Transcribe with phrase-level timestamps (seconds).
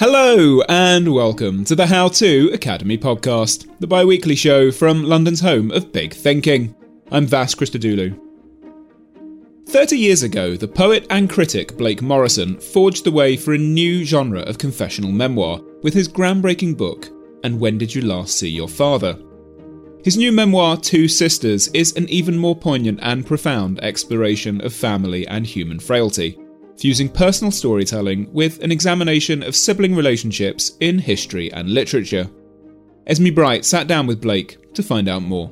[0.00, 5.42] Hello, and welcome to the How To Academy podcast, the bi weekly show from London's
[5.42, 6.74] home of big thinking.
[7.12, 8.18] I'm Vas Christodoulou.
[9.66, 14.02] Thirty years ago, the poet and critic Blake Morrison forged the way for a new
[14.02, 17.10] genre of confessional memoir with his groundbreaking book,
[17.44, 19.18] And When Did You Last See Your Father?
[20.02, 25.26] His new memoir, Two Sisters, is an even more poignant and profound exploration of family
[25.26, 26.38] and human frailty
[26.80, 32.28] fusing personal storytelling with an examination of sibling relationships in history and literature.
[33.06, 35.50] Esme Bright sat down with Blake to find out more.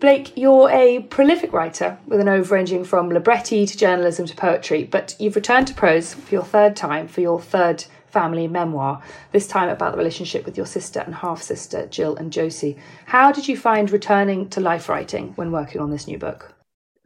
[0.00, 4.84] Blake, you're a prolific writer with an over ranging from libretti to journalism to poetry,
[4.84, 9.46] but you've returned to prose for your third time for your third family memoir, this
[9.46, 12.76] time about the relationship with your sister and half sister, Jill and Josie.
[13.06, 16.54] How did you find returning to life writing when working on this new book?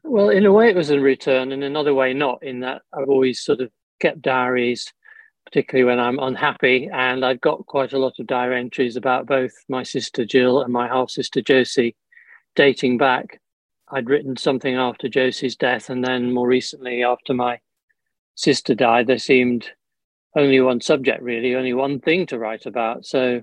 [0.02, 3.08] Well, in a way, it was a return, and another way, not, in that I've
[3.08, 4.92] always sort of kept diaries,
[5.47, 6.91] particularly when I'm unhappy.
[6.92, 10.72] And I've got quite a lot of diary entries about both my sister Jill and
[10.72, 11.97] my half sister Josie,
[12.54, 13.41] dating back.
[13.88, 17.60] I'd written something after Josie's death, and then more recently, after my
[18.34, 19.70] sister died, there seemed
[20.37, 23.06] only one subject, really, only one thing to write about.
[23.06, 23.43] So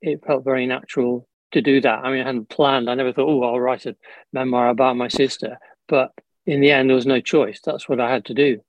[0.00, 2.04] it felt very natural to do that.
[2.04, 2.88] I mean, I hadn't planned.
[2.88, 3.96] I never thought, oh, I'll write a
[4.32, 5.58] memoir about my sister.
[5.88, 6.12] But
[6.46, 7.60] in the end, there was no choice.
[7.64, 8.60] That's what I had to do.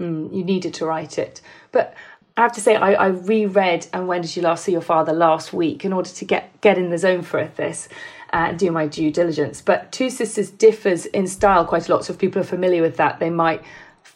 [0.00, 1.40] Mm, you needed to write it.
[1.72, 1.94] But
[2.36, 5.12] I have to say, I, I reread And When Did You Last See Your Father
[5.12, 7.88] last week in order to get, get in the zone for this
[8.30, 9.62] and do my due diligence.
[9.62, 12.04] But Two Sisters differs in style quite a lot.
[12.04, 13.62] So if people are familiar with that, they might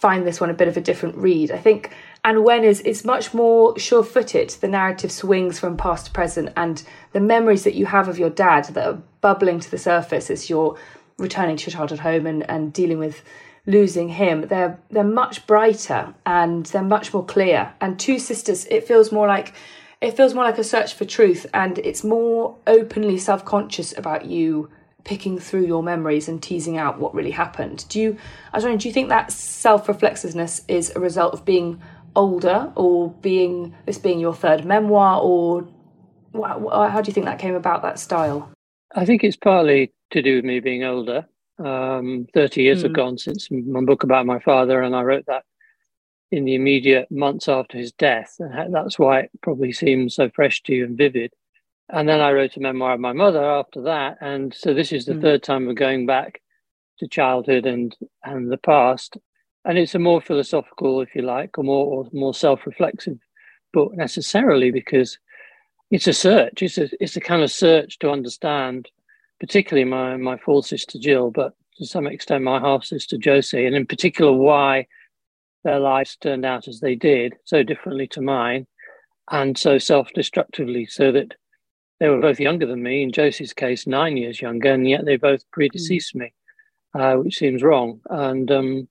[0.00, 1.50] find this one a bit of a different read.
[1.50, 1.90] I think
[2.24, 4.50] and when is it's much more sure-footed.
[4.60, 8.30] The narrative swings from past to present, and the memories that you have of your
[8.30, 10.78] dad that are bubbling to the surface as you're
[11.18, 13.22] returning to your childhood home and, and dealing with
[13.66, 14.48] losing him.
[14.48, 17.72] They're they're much brighter and they're much more clear.
[17.80, 19.54] And two sisters, it feels more like
[20.00, 24.70] it feels more like a search for truth, and it's more openly self-conscious about you
[25.04, 27.84] picking through your memories and teasing out what really happened.
[27.88, 28.16] Do you,
[28.52, 31.80] I was wondering, do you think that self-reflexiveness is a result of being
[32.16, 35.68] older or being this being your third memoir or
[36.34, 38.50] how do you think that came about that style?
[38.94, 41.26] I think it's partly to do with me being older.
[41.58, 42.82] Um, 30 years mm.
[42.82, 42.96] have hmm.
[42.96, 45.44] gone since my book about my father, and I wrote that
[46.30, 48.36] in the immediate months after his death.
[48.38, 51.32] And that's why it probably seems so fresh to you and vivid.
[51.92, 54.18] And then I wrote a memoir of my mother after that.
[54.20, 55.22] And so this is the mm.
[55.22, 56.40] third time we're going back
[56.98, 59.16] to childhood and, and the past.
[59.64, 63.18] And it's a more philosophical, if you like, or more, or more self reflexive
[63.72, 65.18] book necessarily because
[65.90, 66.62] it's a search.
[66.62, 68.88] It's a, it's a kind of search to understand,
[69.40, 73.74] particularly my, my full sister Jill, but to some extent my half sister Josie, and
[73.74, 74.86] in particular why
[75.64, 78.66] their lives turned out as they did, so differently to mine,
[79.30, 81.34] and so self destructively, so that
[82.00, 83.02] they were both younger than me.
[83.02, 86.20] In Josie's case, nine years younger, and yet they both predeceased mm.
[86.20, 86.32] me,
[86.94, 88.00] uh, which seems wrong.
[88.08, 88.88] And um,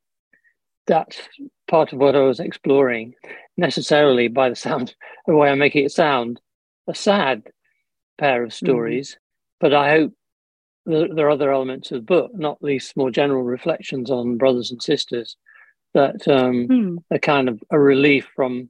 [0.85, 1.19] that's
[1.67, 3.15] part of what I was exploring.
[3.57, 4.95] Necessarily, by the sound,
[5.25, 6.39] the way I'm making it sound,
[6.87, 7.43] a sad
[8.19, 8.53] pair of mm.
[8.53, 9.11] stories.
[9.11, 9.17] Mm.
[9.59, 10.13] But I hope
[10.85, 14.81] there are other elements of the book, not least more general reflections on brothers and
[14.81, 15.35] sisters,
[15.93, 16.97] that um, mm.
[17.11, 18.69] are kind of a relief from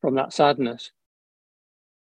[0.00, 0.92] from that sadness.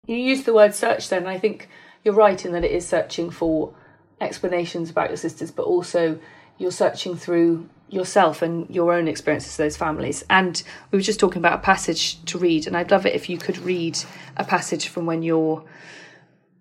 [0.07, 1.27] You use the word search then.
[1.27, 1.69] I think
[2.05, 3.75] you're right in that it is searching for
[4.21, 6.19] explanations about your sisters, but also
[6.57, 10.25] you're searching through yourself and your own experiences of those families.
[10.29, 13.29] And we were just talking about a passage to read, and I'd love it if
[13.29, 13.99] you could read
[14.37, 15.65] a passage from when you're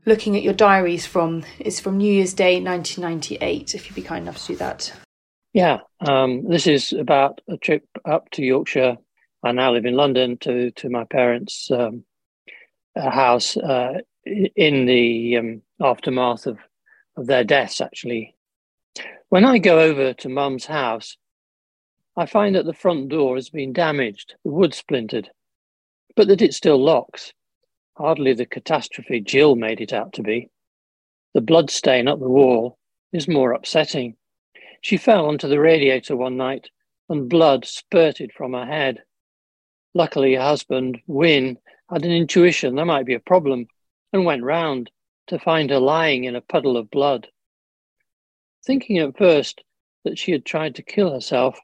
[0.06, 4.24] looking at your diaries from it's from New Year's Day 1998, if you'd be kind
[4.24, 4.94] enough to do that.
[5.54, 8.98] Yeah, um, this is about a trip up to Yorkshire.
[9.44, 12.04] I now live in London to to my parents' um,
[13.02, 16.58] house uh, in the um, aftermath of
[17.16, 17.82] of their deaths.
[17.82, 18.36] Actually,
[19.30, 21.18] when I go over to Mum's house,
[22.16, 25.30] I find that the front door has been damaged, the wood splintered,
[26.16, 27.34] but that it still locks.
[27.98, 30.50] Hardly the catastrophe Jill made it out to be.
[31.34, 32.78] The blood stain up the wall
[33.12, 34.16] is more upsetting.
[34.82, 36.70] She fell onto the radiator one night
[37.10, 39.04] and blood spurted from her head.
[39.94, 41.58] Luckily, her husband, Win,
[41.90, 43.68] had an intuition there might be a problem
[44.14, 44.92] and went round
[45.28, 47.28] to find her lying in a puddle of blood.
[48.66, 49.64] Thinking at first
[50.04, 51.60] that she had tried to kill herself,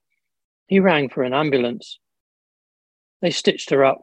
[0.67, 1.99] he rang for an ambulance.
[3.21, 4.01] They stitched her up,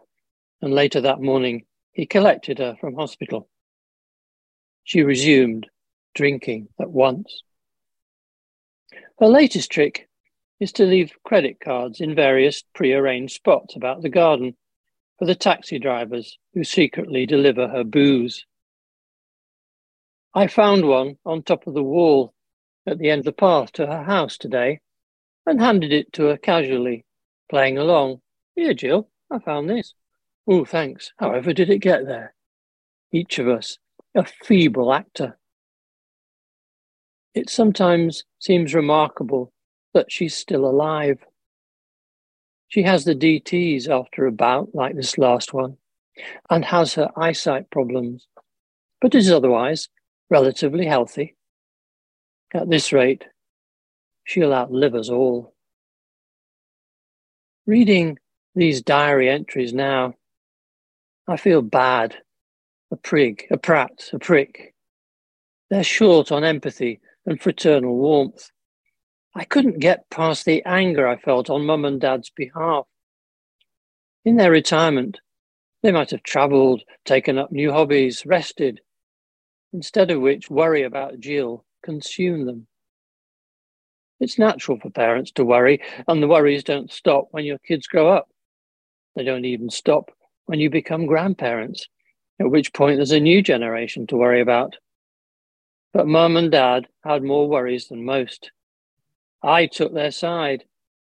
[0.63, 3.49] and later that morning he collected her from hospital.
[4.85, 5.69] She resumed
[6.15, 7.43] drinking at once.
[9.19, 10.09] Her latest trick
[10.59, 14.57] is to leave credit cards in various pre-arranged spots about the garden
[15.21, 18.47] for the taxi drivers who secretly deliver her booze.
[20.35, 22.33] I found one on top of the wall
[22.87, 24.81] at the end of the path to her house today
[25.45, 27.05] and handed it to her casually,
[27.51, 28.23] playing along.
[28.57, 29.93] Here, Jill, I found this.
[30.49, 31.13] Oh, thanks.
[31.19, 32.35] However did it get there?
[33.13, 33.77] Each of us,
[34.15, 35.39] a feeble actor.
[37.35, 39.53] It sometimes seems remarkable
[39.93, 41.19] that she's still alive.
[42.71, 45.77] She has the DTs after a bout like this last one
[46.49, 48.29] and has her eyesight problems,
[49.01, 49.89] but is otherwise
[50.31, 51.37] relatively healthy.
[52.55, 53.25] At this rate,
[54.23, 55.53] she'll outlive us all.
[57.67, 58.21] Reading
[58.55, 60.15] these diary entries now,
[61.27, 62.15] I feel bad,
[62.93, 64.75] a prig, a prat, a prick.
[65.71, 68.49] They're short on empathy and fraternal warmth.
[69.35, 72.87] I couldn't get past the anger I felt on mum and dad's behalf.
[74.25, 75.21] In their retirement,
[75.83, 78.81] they might have travelled, taken up new hobbies, rested,
[79.73, 82.67] instead of which worry about Jill consumed them.
[84.19, 88.09] It's natural for parents to worry, and the worries don't stop when your kids grow
[88.09, 88.29] up.
[89.15, 90.11] They don't even stop
[90.47, 91.89] when you become grandparents,
[92.39, 94.77] at which point there's a new generation to worry about.
[95.93, 98.51] But mum and dad had more worries than most.
[99.43, 100.65] I took their side,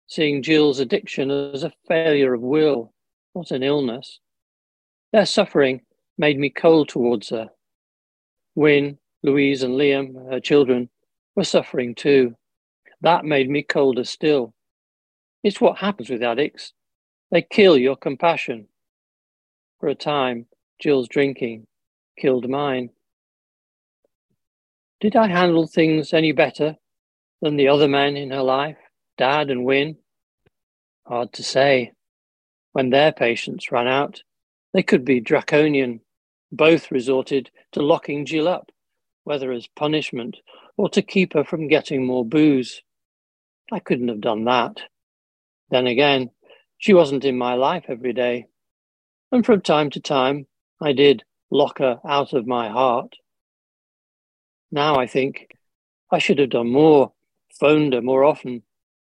[0.06, 2.92] seeing Jill's addiction as a failure of will,
[3.34, 4.18] not an illness.
[5.12, 5.82] Their suffering
[6.16, 7.50] made me cold towards her.
[8.54, 10.88] Win, Louise, and Liam, her children,
[11.34, 12.36] were suffering too.
[13.00, 14.54] That made me colder still.
[15.42, 16.72] It's what happens with addicts.
[17.30, 18.68] They kill your compassion.
[19.80, 20.46] For a time,
[20.80, 21.66] Jill's drinking
[22.18, 22.90] killed mine.
[25.00, 26.76] Did I handle things any better
[27.40, 28.78] than the other men in her life,
[29.18, 29.96] Dad and Win?
[31.06, 31.92] Hard to say.
[32.72, 34.22] When their patience ran out,
[34.72, 36.00] they could be draconian.
[36.50, 38.70] Both resorted to locking Jill up,
[39.24, 40.36] whether as punishment
[40.76, 42.82] or to keep her from getting more booze.
[43.72, 44.80] I couldn't have done that.
[45.70, 46.30] Then again,
[46.78, 48.46] she wasn't in my life every day.
[49.32, 50.46] And from time to time,
[50.80, 53.14] I did lock her out of my heart.
[54.70, 55.48] Now I think
[56.10, 57.12] I should have done more,
[57.58, 58.62] phoned her more often,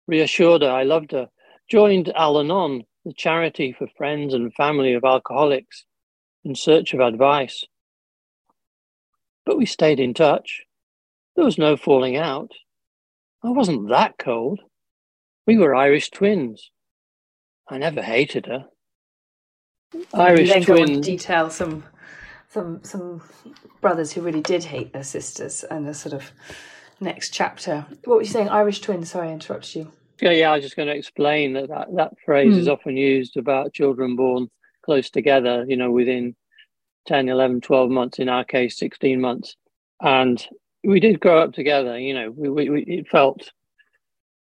[0.07, 1.29] reassured her I loved her,
[1.69, 5.85] joined Al Anon, the charity for friends and family of alcoholics,
[6.45, 7.65] in search of advice.
[9.47, 10.63] But we stayed in touch.
[11.37, 12.53] There was no falling out.
[13.43, 14.61] I wasn't that cold.
[15.47, 16.71] We were Irish twins.
[17.69, 18.67] I never hated her.
[20.13, 20.67] Irish twins.
[20.67, 21.85] Go into detail some
[22.49, 23.23] some some
[23.81, 26.31] brothers who really did hate their sisters and the sort of
[27.05, 27.87] next chapter.
[28.05, 28.49] What were you saying?
[28.49, 29.11] Irish twins.
[29.11, 29.93] Sorry, I interrupted you.
[30.21, 30.51] Yeah, yeah.
[30.51, 32.59] I was just going to explain that that, that phrase mm.
[32.59, 34.51] is often used about children born
[34.85, 35.65] close together.
[35.69, 36.35] You know, within
[37.07, 38.19] 10, 11, 12 months.
[38.19, 39.57] In our case, 16 months,
[40.01, 40.45] and
[40.83, 41.99] we did grow up together.
[41.99, 43.51] You know, we, we, we it felt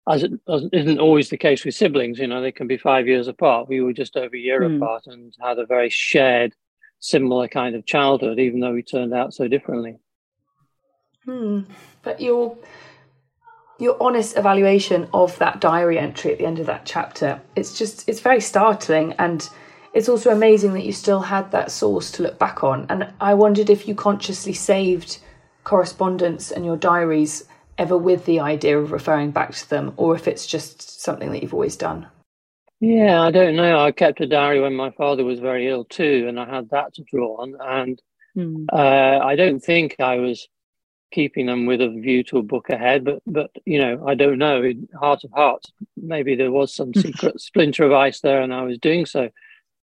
[0.10, 2.20] as it isn't always the case with siblings.
[2.20, 3.68] You know, they can be five years apart.
[3.68, 4.78] We were just over a year mm.
[4.78, 6.54] apart and had a very shared
[7.00, 9.98] similar kind of childhood, even though we turned out so differently.
[11.28, 11.62] Hmm.
[12.04, 12.58] But your
[13.80, 18.08] your honest evaluation of that diary entry at the end of that chapter, it's just
[18.08, 19.48] it's very startling and
[19.94, 22.86] it's also amazing that you still had that source to look back on.
[22.90, 25.18] And I wondered if you consciously saved
[25.64, 27.44] correspondence and your diaries
[27.78, 31.42] ever with the idea of referring back to them, or if it's just something that
[31.42, 32.08] you've always done.
[32.80, 33.80] Yeah, I don't know.
[33.80, 36.94] I kept a diary when my father was very ill too, and I had that
[36.96, 37.56] to draw on.
[37.60, 38.02] And
[38.36, 38.66] mm.
[38.72, 40.48] uh, I don't think I was
[41.12, 43.04] keeping them with a view to a book ahead.
[43.04, 44.64] But but you know, I don't know.
[44.64, 48.64] In heart of hearts, maybe there was some secret splinter of ice there, and I
[48.64, 49.30] was doing so.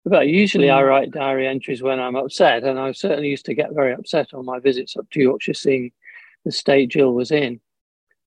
[0.04, 0.74] But usually, mm.
[0.74, 4.34] I write diary entries when I'm upset, and I certainly used to get very upset
[4.34, 5.92] on my visits up to Yorkshire, seeing
[6.44, 7.60] the state Jill was in.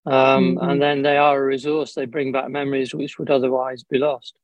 [0.06, 0.68] Um, mm-hmm.
[0.68, 4.38] And then they are a resource; they bring back memories which would otherwise be lost.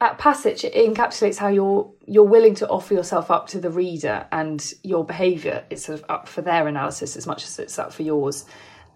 [0.00, 4.26] But at passage encapsulates how you're you're willing to offer yourself up to the reader
[4.32, 7.92] and your behavior is sort of up for their analysis as much as it's up
[7.92, 8.46] for yours.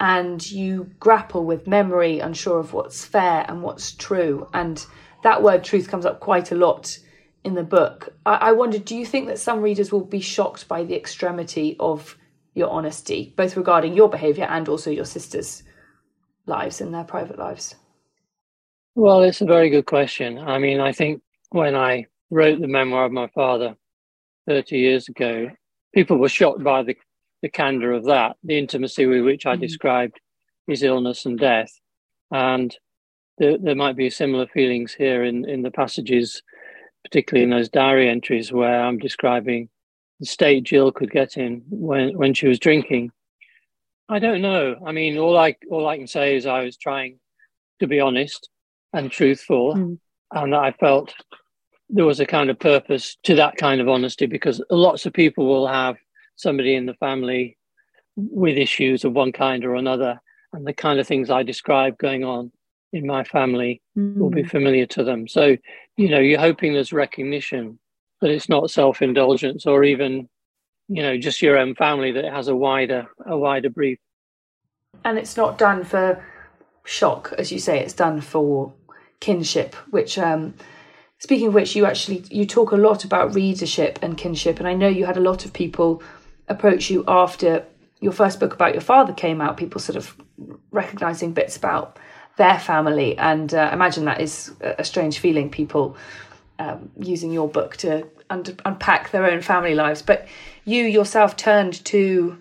[0.00, 4.48] And you grapple with memory unsure of what's fair and what's true.
[4.54, 4.84] And
[5.22, 6.98] that word truth comes up quite a lot
[7.44, 8.14] in the book.
[8.24, 11.76] I, I wonder do you think that some readers will be shocked by the extremity
[11.78, 12.16] of
[12.54, 15.64] your honesty both regarding your behavior and also your sisters
[16.46, 17.74] lives and their private lives
[18.94, 20.38] well, it's a very good question.
[20.38, 23.76] I mean, I think when I wrote the memoir of my father
[24.48, 25.50] 30 years ago,
[25.94, 26.96] people were shocked by the,
[27.42, 30.20] the candor of that, the intimacy with which I mm described
[30.66, 31.70] his illness and death.
[32.30, 32.74] And
[33.38, 36.42] there, there might be similar feelings here in, in the passages,
[37.04, 39.68] particularly in those diary entries where I'm describing
[40.20, 43.10] the state Jill could get in when, when she was drinking.
[44.08, 44.76] I don't know.
[44.86, 47.18] I mean, all I all I can say is I was trying
[47.80, 48.48] to be honest
[48.94, 49.74] and truthful.
[49.74, 49.98] Mm.
[50.32, 51.14] And I felt
[51.90, 55.46] there was a kind of purpose to that kind of honesty because lots of people
[55.46, 55.96] will have
[56.36, 57.58] somebody in the family
[58.16, 60.20] with issues of one kind or another.
[60.52, 62.52] And the kind of things I describe going on
[62.92, 64.16] in my family mm.
[64.16, 64.48] will be hmm.
[64.48, 65.26] familiar to them.
[65.26, 65.56] So,
[65.96, 67.80] you know, you're hoping there's recognition
[68.20, 70.28] that it's not self indulgence or even,
[70.86, 73.98] you know, just your own family that has a wider, a wider brief.
[75.04, 76.24] And it's not done for
[76.84, 78.72] shock, as you say, it's done for
[79.24, 80.52] kinship, which um,
[81.18, 84.74] speaking of which, you actually you talk a lot about readership and kinship, and I
[84.74, 86.02] know you had a lot of people
[86.48, 87.64] approach you after
[88.00, 89.56] your first book about your father came out.
[89.56, 90.14] People sort of
[90.70, 91.98] recognizing bits about
[92.36, 95.48] their family, and uh, imagine that is a strange feeling.
[95.48, 95.96] People
[96.58, 100.28] um, using your book to un- unpack their own family lives, but
[100.66, 102.36] you yourself turned to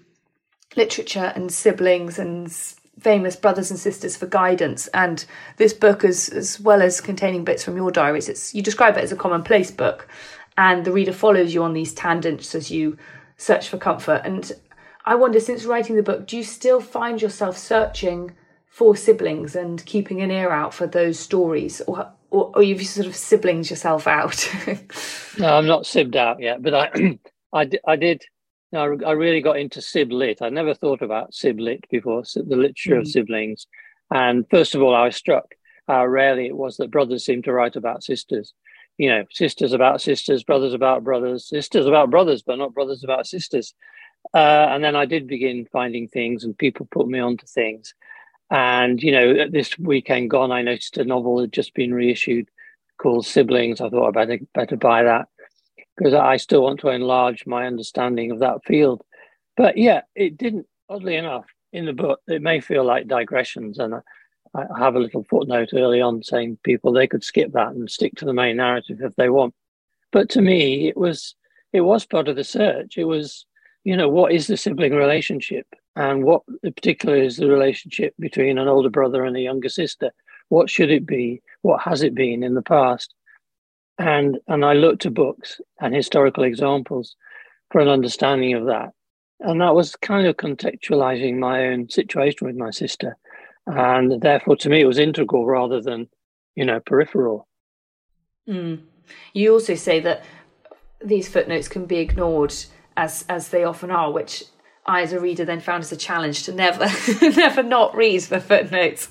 [0.75, 2.51] literature and siblings and
[2.99, 5.25] famous brothers and sisters for guidance and
[5.57, 9.03] this book as as well as containing bits from your diaries it's you describe it
[9.03, 10.07] as a commonplace book
[10.57, 12.97] and the reader follows you on these tangents as you
[13.37, 14.21] search for comfort.
[14.23, 14.51] And
[15.05, 18.31] i wonder since writing the book do you still find yourself searching
[18.67, 23.05] for siblings and keeping an ear out for those stories or or, or you've sort
[23.05, 24.49] of siblings yourself out?
[25.39, 27.19] No i'm not sibbed out yet but i
[27.53, 28.23] I, I did
[28.73, 30.41] no, I really got into sib lit.
[30.41, 33.01] I never thought about sib lit before, the literature mm.
[33.01, 33.67] of siblings.
[34.11, 35.45] And first of all, I was struck
[35.87, 38.51] how rarely it was that brothers seemed to write about sisters.
[38.97, 43.27] You know, sisters about sisters, brothers about brothers, sisters about brothers, but not brothers about
[43.27, 43.75] sisters.
[44.33, 47.93] Uh, and then I did begin finding things, and people put me onto things.
[48.49, 52.49] And you know, this weekend gone, I noticed a novel had just been reissued
[52.97, 53.81] called Siblings.
[53.81, 55.27] I thought I better better buy that
[55.97, 59.01] because I still want to enlarge my understanding of that field.
[59.55, 63.79] But yeah, it didn't, oddly enough, in the book, it may feel like digressions.
[63.79, 63.99] And I,
[64.55, 68.15] I have a little footnote early on saying people they could skip that and stick
[68.15, 69.53] to the main narrative if they want.
[70.11, 71.35] But to me, it was
[71.73, 72.97] it was part of the search.
[72.97, 73.45] It was,
[73.83, 78.67] you know, what is the sibling relationship, and what particularly is the relationship between an
[78.67, 80.11] older brother and a younger sister.
[80.49, 81.41] What should it be?
[81.63, 83.15] What has it been in the past?
[83.97, 87.15] And and I looked to books and historical examples
[87.71, 88.91] for an understanding of that,
[89.39, 93.17] and that was kind of contextualizing my own situation with my sister,
[93.67, 96.07] and therefore to me it was integral rather than
[96.55, 97.47] you know peripheral.
[98.47, 98.81] Mm.
[99.33, 100.23] You also say that
[101.03, 102.53] these footnotes can be ignored
[102.97, 104.43] as as they often are, which
[104.85, 106.87] I, as a reader, then found as a challenge to never,
[107.21, 109.09] never not read the footnotes.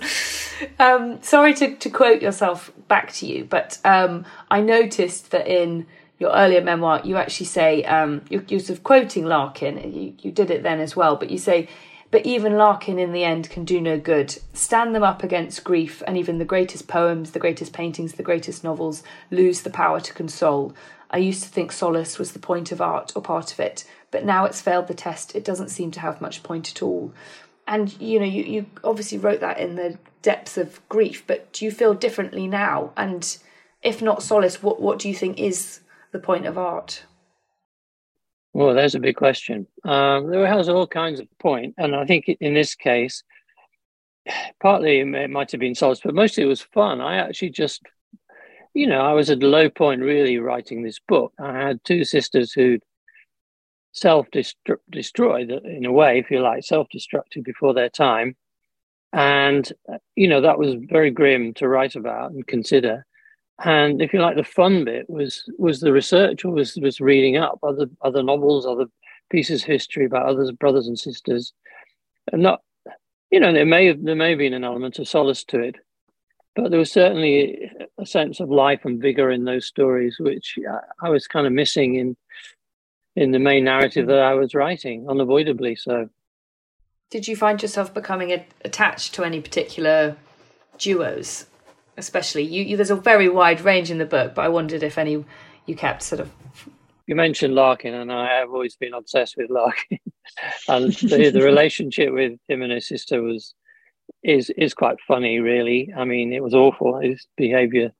[0.78, 5.86] Um, sorry to, to quote yourself back to you, but um, I noticed that in
[6.18, 9.74] your earlier memoir, you actually say um, you're, you're, sort of quoting Larkin.
[9.94, 11.70] You, you did it then as well, but you say,
[12.10, 14.36] "But even Larkin, in the end, can do no good.
[14.52, 18.62] Stand them up against grief, and even the greatest poems, the greatest paintings, the greatest
[18.62, 20.74] novels lose the power to console.
[21.10, 24.26] I used to think solace was the point of art or part of it." but
[24.26, 25.34] now it's failed the test.
[25.34, 27.12] It doesn't seem to have much point at all.
[27.66, 31.64] And you know, you, you obviously wrote that in the depths of grief, but do
[31.64, 32.92] you feel differently now?
[32.96, 33.36] And
[33.82, 35.80] if not solace, what what do you think is
[36.12, 37.04] the point of art?
[38.54, 39.66] Well, there's a big question.
[39.84, 43.22] Um, there has all kinds of point, and I think in this case,
[44.60, 47.00] partly it might have been solace, but mostly it was fun.
[47.00, 47.82] I actually just,
[48.74, 51.32] you know, I was at a low point really writing this book.
[51.40, 52.82] I had two sisters who'd
[53.92, 54.26] self
[54.90, 58.36] destroyed in a way, if you like, self destructive before their time.
[59.12, 63.04] And, uh, you know, that was very grim to write about and consider.
[63.62, 67.36] And if you like, the fun bit was was the research, or was was reading
[67.36, 68.86] up other other novels, other
[69.30, 71.52] pieces of history about others, brothers and sisters,
[72.32, 72.60] and not,
[73.30, 75.76] you know, there may have, there may have been an element of solace to it,
[76.56, 80.80] but there was certainly a sense of life and vigor in those stories, which uh,
[81.02, 82.16] I was kind of missing in
[83.16, 84.12] in the main narrative mm-hmm.
[84.12, 86.08] that I was writing, unavoidably so.
[87.10, 90.16] Did you find yourself becoming a, attached to any particular
[90.78, 91.46] duos,
[91.96, 92.42] especially?
[92.42, 95.24] You, you, there's a very wide range in the book, but I wondered if any
[95.66, 96.30] you kept sort of.
[97.06, 99.98] You mentioned Larkin, and I have always been obsessed with Larkin,
[100.68, 103.54] and the, the relationship with him and his sister was
[104.22, 105.92] is is quite funny, really.
[105.94, 106.98] I mean, it was awful.
[107.00, 107.92] His behaviour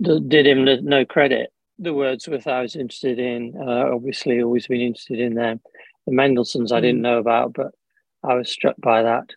[0.00, 3.54] did him no credit the Wordsworth I was interested in.
[3.58, 5.60] Uh, obviously, always been interested in them.
[6.06, 7.04] The Mendelssohns I didn't mm.
[7.04, 7.72] know about, but
[8.24, 9.30] I was struck by that.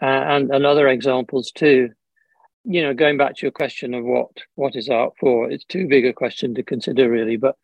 [0.00, 1.90] Uh, and, and other examples too.
[2.64, 5.86] You know, going back to your question of what what is art for, it's too
[5.88, 7.36] big a question to consider really.
[7.36, 7.56] But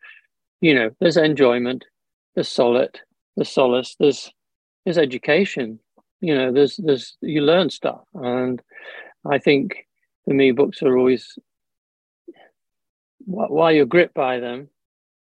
[0.61, 1.85] you know, there's enjoyment,
[2.33, 2.99] there's solid,
[3.35, 4.31] there's solace, there's
[4.83, 5.79] there's education.
[6.21, 8.61] You know, there's there's you learn stuff, and
[9.29, 9.85] I think
[10.25, 11.37] for me, books are always
[13.25, 14.69] while you're gripped by them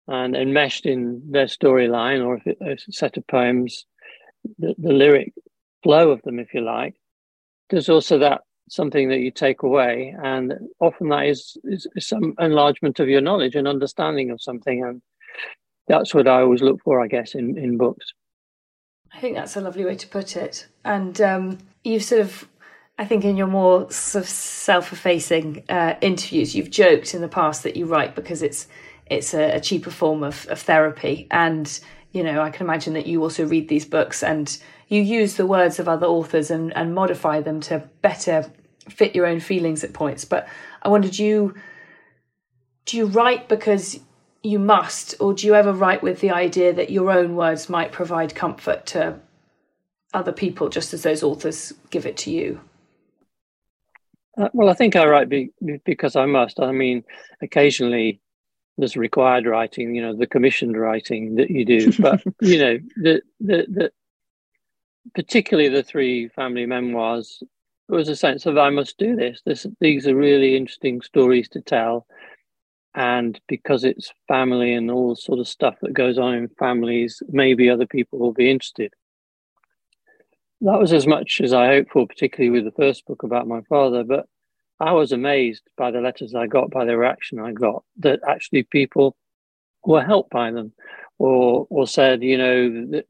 [0.08, 3.86] and enmeshed in their storyline or if it's a set of poems,
[4.60, 5.34] the, the lyric
[5.84, 6.96] flow of them, if you like,
[7.70, 10.16] there's also that something that you take away.
[10.24, 14.84] And often that is, is, is some enlargement of your knowledge and understanding of something.
[14.84, 15.02] And
[15.88, 18.14] that's what I always look for, I guess, in, in books.
[19.14, 20.68] I think that's a lovely way to put it.
[20.86, 22.48] And um, you've sort of
[23.02, 27.64] I think in your more sort of self-effacing uh, interviews, you've joked in the past
[27.64, 28.68] that you write because it's
[29.08, 31.28] it's a, a, cheaper form of, of therapy.
[31.32, 31.80] And
[32.12, 34.56] you know, I can imagine that you also read these books and
[34.88, 38.46] you use the words of other authors and, and modify them to better
[38.88, 40.24] fit your own feelings at points.
[40.24, 40.48] But
[40.84, 41.56] I wondered, you
[42.86, 44.00] do you write because
[44.44, 47.92] you must, or do you ever write with the idea that your own words might
[47.92, 49.20] provide comfort to
[50.14, 52.62] other people, just as those authors give it to you?
[54.38, 55.52] Uh, well, I think I write be,
[55.86, 56.60] because I must.
[56.60, 57.04] I mean,
[57.42, 58.22] occasionally
[58.78, 61.92] there's required writing, you know, the commissioned writing that you do.
[62.00, 63.92] But you know, the, the the
[65.14, 67.44] particularly the three family memoirs,
[67.90, 69.42] there was a sense of I must do this.
[69.46, 72.08] This these are really interesting stories to tell,
[72.96, 77.22] and because it's family and all the sort of stuff that goes on in families,
[77.30, 78.94] maybe other people will be interested
[80.62, 83.62] that was as much as I hoped for, particularly with the first book about my
[83.62, 84.04] father.
[84.04, 84.28] But
[84.80, 88.64] I was amazed by the letters I got, by the reaction I got, that actually
[88.64, 89.16] people
[89.84, 90.74] were helped by them,
[91.18, 93.06] or or said, you know, that,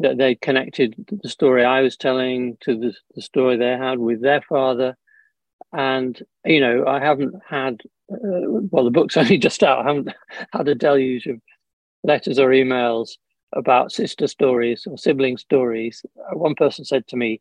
[0.00, 4.20] that they connected the story I was telling to the, the story they had with
[4.20, 4.96] their father.
[5.72, 7.80] And you know, I haven't had
[8.12, 9.80] uh, well, the book's only just out.
[9.84, 10.12] I haven't
[10.52, 11.40] had a deluge of
[12.04, 13.16] letters or emails
[13.52, 16.04] about sister stories or sibling stories.
[16.18, 17.40] Uh, one person said to me,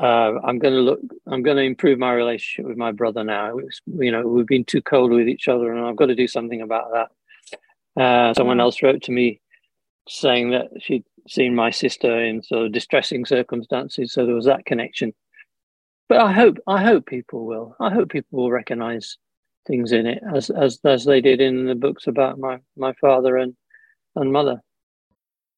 [0.00, 1.00] uh, "I'm going to look.
[1.26, 3.54] I'm going to improve my relationship with my brother now.
[3.54, 6.28] Was, you know, we've been too cold with each other, and I've got to do
[6.28, 7.10] something about that."
[8.00, 9.40] Uh, someone else wrote to me
[10.08, 14.66] saying that she'd seen my sister in sort of distressing circumstances, so there was that
[14.66, 15.14] connection.
[16.08, 17.76] But I hope, I hope people will.
[17.80, 19.16] I hope people will recognise
[19.66, 23.36] things in it as as as they did in the books about my my father
[23.36, 23.56] and
[24.16, 24.60] and mother.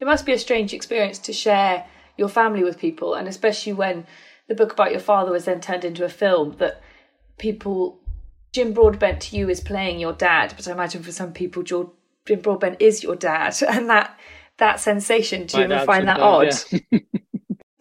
[0.00, 1.86] It must be a strange experience to share
[2.16, 4.06] your family with people, and especially when
[4.48, 6.82] the book about your father was then turned into a film that
[7.38, 8.00] people
[8.52, 12.40] Jim Broadbent to you is playing your dad, but I imagine for some people Jim
[12.40, 14.18] Broadbent is your dad, and that
[14.58, 15.46] that sensation.
[15.46, 16.54] Do you ever find that odd?
[16.70, 16.98] Yeah.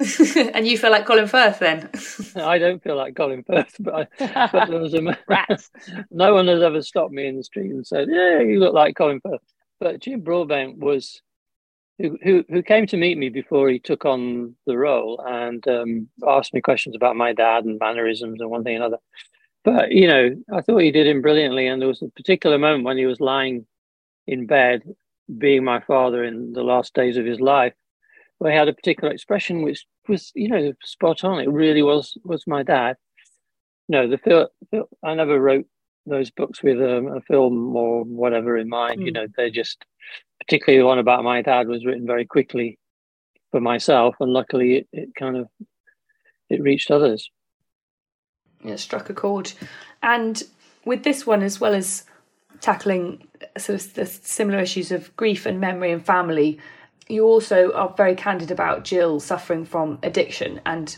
[0.53, 1.89] and you feel like Colin Firth then?
[2.35, 5.01] I don't feel like Colin Firth, but, I, but there was a
[6.11, 8.95] no one has ever stopped me in the street and said, "Yeah, you look like
[8.95, 9.41] Colin Firth."
[9.79, 11.21] But Jim Broadbent was
[11.99, 16.53] who, who, came to meet me before he took on the role and um, asked
[16.53, 19.01] me questions about my dad and mannerisms and one thing and another.
[19.65, 21.67] But you know, I thought he did him brilliantly.
[21.67, 23.65] And there was a particular moment when he was lying
[24.27, 24.83] in bed
[25.37, 27.73] being my father in the last days of his life,
[28.37, 31.39] where he had a particular expression which was, you know, spot on.
[31.39, 32.95] It really was was my dad.
[33.89, 34.47] No, the film.
[35.03, 35.65] I never wrote
[36.05, 39.01] those books with a, a film or whatever in mind.
[39.01, 39.05] Mm.
[39.05, 39.13] You hmm.
[39.15, 39.83] know, they're just
[40.39, 42.77] particularly the one about my dad was written very quickly
[43.51, 45.47] for myself, and luckily it, it kind of
[46.49, 47.29] it reached others.
[48.63, 49.53] Yeah, struck a chord,
[50.03, 50.41] and
[50.85, 52.05] with this one as well as
[52.61, 56.59] tackling sort of the similar issues of grief and memory and family,
[57.07, 60.61] you also are very candid about Jill suffering from addiction.
[60.65, 60.97] And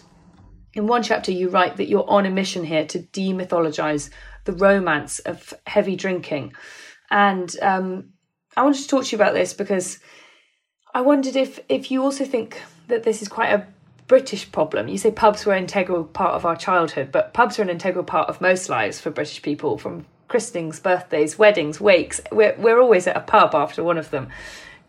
[0.74, 4.10] in one chapter, you write that you're on a mission here to demythologize
[4.46, 6.54] the romance of heavy drinking.
[7.10, 8.10] And um,
[8.56, 10.00] I wanted to talk to you about this because
[10.94, 13.68] I wondered if if you also think that this is quite a
[14.08, 14.90] British problem.
[14.90, 18.04] You say pubs were an integral part of our childhood, but pubs are an integral
[18.04, 22.20] part of most lives for British people, from christenings, birthdays, weddings, wakes.
[22.32, 24.28] We're we're always at a pub after one of them.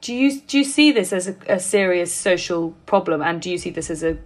[0.00, 3.58] Do you do you see this as a, a serious social problem, and do you
[3.58, 4.18] see this as a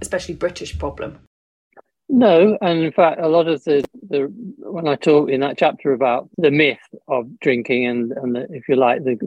[0.00, 1.18] especially British problem?
[2.14, 5.94] No, and in fact, a lot of the, the when I talk in that chapter
[5.94, 6.76] about the myth
[7.08, 9.18] of drinking and and the, if you like the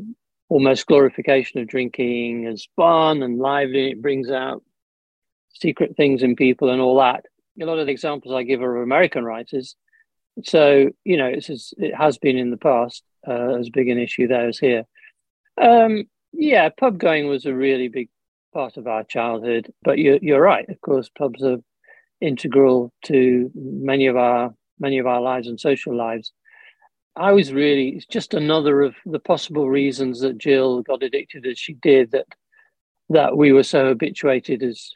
[0.50, 4.62] almost glorification of drinking as fun and lively, it brings out
[5.50, 7.26] secret things in people and all that.
[7.60, 9.76] A lot of the examples I give are of American writers.
[10.44, 13.98] So you know, it's as, it has been in the past uh, as big an
[13.98, 14.84] issue there as here.
[15.60, 18.10] Um, yeah, pub going was a really big
[18.54, 20.70] part of our childhood, but you're you're right.
[20.70, 21.58] Of course, pubs are
[22.26, 26.32] integral to many of our many of our lives and social lives.
[27.16, 31.58] I was really it's just another of the possible reasons that Jill got addicted as
[31.58, 32.28] she did that
[33.10, 34.92] that we were so habituated as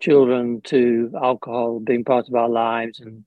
[0.00, 3.24] children to alcohol being part of our lives and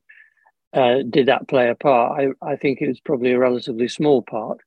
[0.74, 2.20] uh, did that play a part?
[2.20, 4.58] I, I think it was probably a relatively small part.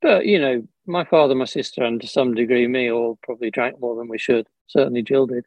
[0.00, 3.78] But, you know, my father, my sister, and to some degree me all probably drank
[3.80, 4.46] more than we should.
[4.66, 5.44] Certainly Jill did.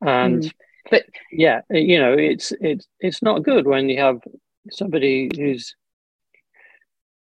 [0.00, 0.52] And mm.
[0.90, 4.20] But yeah, you know, it's it's it's not good when you have
[4.70, 5.74] somebody who's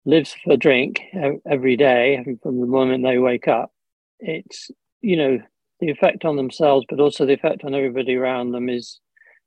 [0.06, 1.02] lives for drink
[1.50, 3.72] every day from the moment they wake up.
[4.20, 4.72] It's
[5.02, 5.40] you know
[5.80, 9.00] the effect on themselves, but also the effect on everybody around them is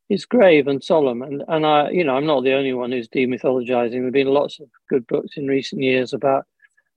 [0.08, 1.22] is grave and solemn.
[1.22, 3.92] And and I, you know, I'm not the only one who's demythologizing.
[3.92, 6.44] There've been lots of good books in recent years about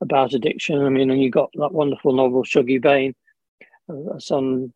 [0.01, 0.82] about addiction.
[0.84, 3.15] I mean, and you got that wonderful novel Shuggie Bain,
[3.89, 4.73] uh, a son,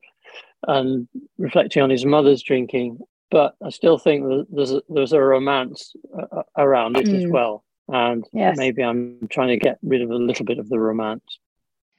[0.67, 2.99] and reflecting on his mother's drinking.
[3.29, 7.23] But I still think that there's a, there's a romance uh, around it mm.
[7.23, 7.63] as well.
[7.87, 8.57] And yes.
[8.57, 11.39] maybe I'm trying to get rid of a little bit of the romance.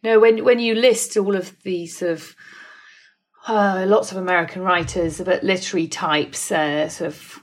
[0.03, 2.35] No, when when you list all of these sort of
[3.47, 7.43] uh, lots of American writers, but literary types, uh, sort of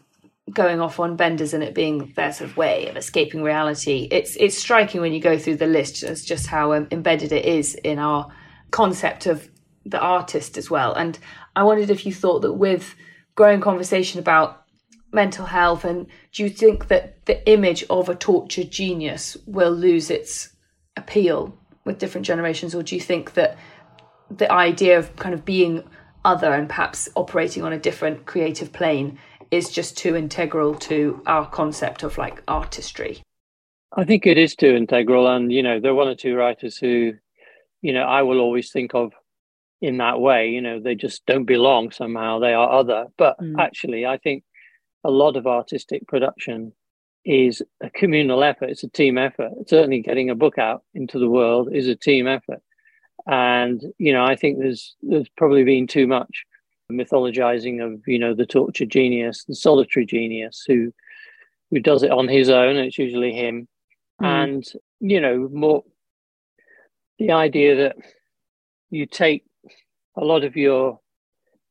[0.54, 4.08] going off on benders and it being their sort of way of escaping reality.
[4.12, 7.46] It's it's striking when you go through the list as just how um, embedded it
[7.46, 8.28] is in our
[8.72, 9.50] concept of
[9.90, 10.94] the artist as well.
[10.94, 11.18] And
[11.56, 12.96] I wondered if you thought that with
[13.36, 14.64] growing conversation about
[15.12, 20.10] mental health, and do you think that the image of a tortured genius will lose
[20.10, 20.50] its
[20.96, 23.58] appeal with different generations, or do you think that
[24.30, 25.84] the idea of kind of being
[26.24, 29.18] other and perhaps operating on a different creative plane
[29.50, 33.24] is just too integral to our concept of like artistry?
[33.98, 36.78] I think it is too integral, and you know, there are one or two writers
[36.78, 37.14] who,
[37.82, 39.14] you know, I will always think of
[39.82, 40.50] in that way.
[40.50, 43.08] You know, they just don't belong somehow; they are other.
[43.18, 43.56] But mm.
[43.60, 44.44] actually, I think
[45.04, 46.74] a lot of artistic production
[47.26, 48.70] is a communal effort.
[48.70, 49.52] It's a team effort.
[49.68, 52.62] Certainly, getting a book out into the world is a team effort.
[53.28, 56.46] And you know, I think there's there's probably been too much
[56.92, 60.94] mythologizing of you know the tortured genius, the solitary genius who
[61.72, 62.78] who does it on his own.
[62.78, 63.68] It's usually him,
[64.22, 64.26] mm.
[64.26, 64.66] and
[65.00, 65.84] you know more
[67.20, 67.96] the idea that
[68.90, 69.44] you take
[70.16, 71.00] a lot of your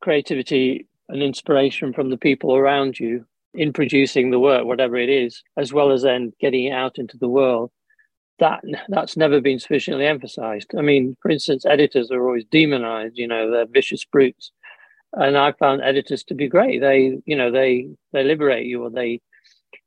[0.01, 3.25] creativity and inspiration from the people around you
[3.55, 7.17] in producing the work, whatever it is, as well as then getting it out into
[7.19, 7.71] the world.
[8.39, 10.71] That that's never been sufficiently emphasized.
[10.79, 13.19] I mean, for instance, editors are always demonized.
[13.19, 14.53] You know, they're vicious brutes,
[15.15, 16.81] and I found editors to be great.
[16.81, 19.21] They, you know, they they liberate you, or they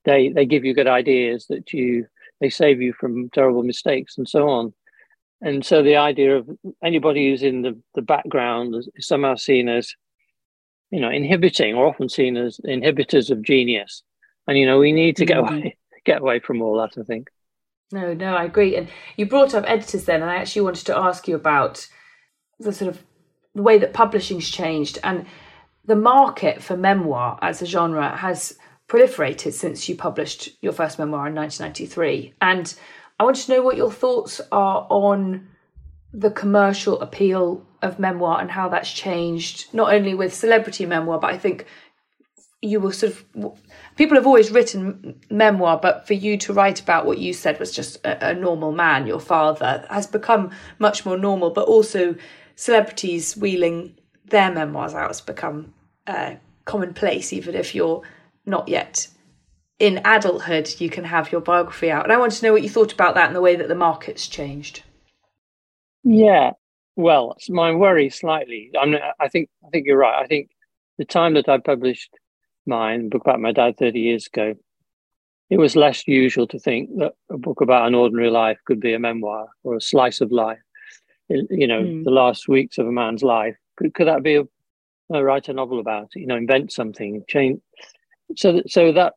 [0.04, 2.08] they they give you good ideas that you
[2.42, 4.74] they save you from terrible mistakes and so on.
[5.42, 6.50] And so the idea of
[6.84, 9.96] anybody who's in the, the background is somehow seen as
[10.92, 14.04] you know, inhibiting or often seen as inhibitors of genius.
[14.48, 15.56] And, you know, we need to get mm-hmm.
[15.56, 17.30] away, get away from all that, I think.
[17.94, 18.76] No, no, I agree.
[18.76, 21.88] And you brought up editors then, and I actually wanted to ask you about
[22.60, 23.04] the sort of
[23.56, 25.26] the way that publishing's changed and
[25.86, 31.28] the market for memoir as a genre has proliferated since you published your first memoir
[31.28, 32.34] in 1993.
[32.42, 32.74] And
[33.22, 35.48] I want to know what your thoughts are on
[36.12, 41.32] the commercial appeal of memoir and how that's changed, not only with celebrity memoir, but
[41.32, 41.68] I think
[42.64, 43.60] you were sort of
[43.96, 47.72] people have always written memoir, but for you to write about what you said was
[47.72, 51.52] just a, a normal man, your father, has become much more normal.
[51.52, 52.16] But also,
[52.56, 55.76] celebrities wheeling their memoirs out has become
[56.08, 58.02] uh, commonplace, even if you're
[58.48, 59.10] not yet
[59.82, 60.76] in adulthood.
[60.80, 63.16] You can have your biography out, and I want to know what you thought about
[63.16, 64.84] that and the way that the market's changed.
[66.04, 66.52] Yeah,
[66.96, 68.72] well, my worry slightly.
[68.80, 70.22] I, mean, I think I think you're right.
[70.22, 70.52] I think
[70.98, 72.14] the time that I published
[72.66, 74.54] mine, book about my dad 30 years ago,
[75.50, 78.94] it was less usual to think that a book about an ordinary life could be
[78.94, 80.60] a memoir or a slice of life.
[81.28, 82.04] You know, mm.
[82.04, 83.56] the last weeks of a man's life.
[83.78, 84.44] Could, could that be a,
[85.14, 86.20] a write a novel about it?
[86.20, 87.62] You know, invent something, change.
[88.36, 89.14] So, so that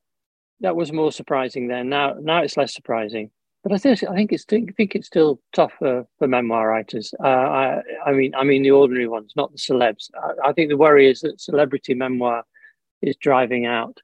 [0.61, 1.89] that was more surprising then.
[1.89, 3.31] Now, now it's less surprising.
[3.63, 7.15] But I think I think it's think it's still tough for, for memoir writers.
[7.19, 10.11] Uh, I I mean I mean the ordinary ones, not the celebs.
[10.15, 12.45] I, I think the worry is that celebrity memoir
[13.01, 14.01] is driving out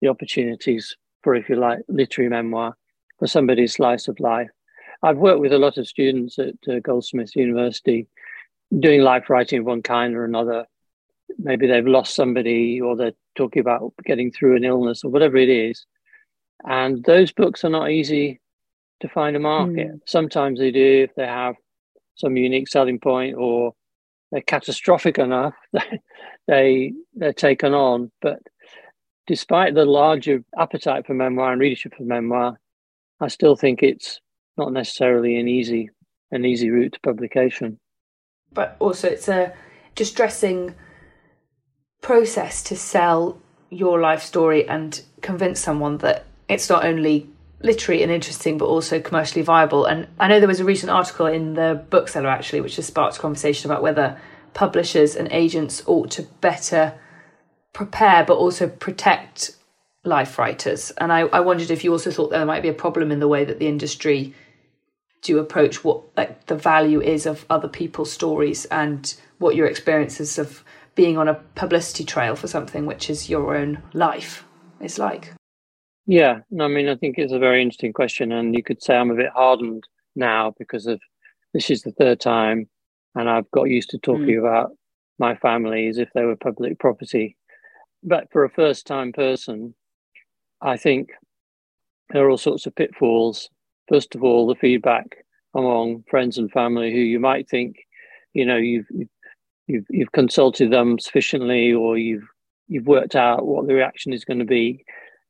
[0.00, 2.74] the opportunities for, if you like, literary memoir
[3.18, 4.50] for somebody's slice of life.
[5.02, 8.06] I've worked with a lot of students at uh, Goldsmiths University
[8.78, 10.66] doing life writing of one kind or another.
[11.38, 15.48] Maybe they've lost somebody or they're talking about getting through an illness or whatever it
[15.48, 15.86] is.
[16.64, 18.40] And those books are not easy
[19.00, 19.88] to find a market.
[19.88, 20.00] Mm.
[20.06, 21.56] Sometimes they do if they have
[22.14, 23.72] some unique selling point or
[24.30, 25.54] they're catastrophic enough
[26.48, 28.10] they they're taken on.
[28.20, 28.38] But
[29.26, 32.58] despite the larger appetite for memoir and readership for memoir,
[33.20, 34.20] I still think it's
[34.56, 35.90] not necessarily an easy
[36.30, 37.78] an easy route to publication.
[38.52, 39.52] But also, it's a
[39.94, 40.74] distressing
[42.00, 43.38] process to sell
[43.70, 47.28] your life story and convince someone that it's not only
[47.60, 51.26] literary and interesting but also commercially viable and i know there was a recent article
[51.26, 54.18] in the bookseller actually which has sparked a conversation about whether
[54.52, 56.94] publishers and agents ought to better
[57.72, 59.56] prepare but also protect
[60.04, 60.90] life writers.
[60.98, 63.28] And I, I wondered if you also thought there might be a problem in the
[63.28, 64.34] way that the industry
[65.22, 70.38] do approach what like the value is of other people's stories and what your experiences
[70.38, 70.64] of
[70.96, 74.44] being on a publicity trail for something which is your own life
[74.80, 75.32] is like.
[76.06, 79.10] Yeah, I mean, I think it's a very interesting question, and you could say I'm
[79.10, 79.84] a bit hardened
[80.16, 81.00] now because of
[81.54, 82.68] this is the third time
[83.14, 84.38] and I've got used to talking mm.
[84.38, 84.72] about
[85.18, 87.36] my family as if they were public property.
[88.02, 89.74] But for a first time person,
[90.60, 91.10] I think
[92.10, 93.48] there are all sorts of pitfalls.
[93.88, 97.76] First of all, the feedback among friends and family who you might think,
[98.32, 98.86] you know, you've
[99.66, 102.26] you've you've consulted them sufficiently or you've
[102.68, 104.84] you've worked out what the reaction is going to be.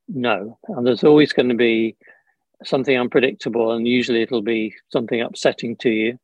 [0.08, 0.58] No.
[0.68, 1.96] And there's always going to be
[2.64, 6.18] something unpredictable and usually it'll be something upsetting to you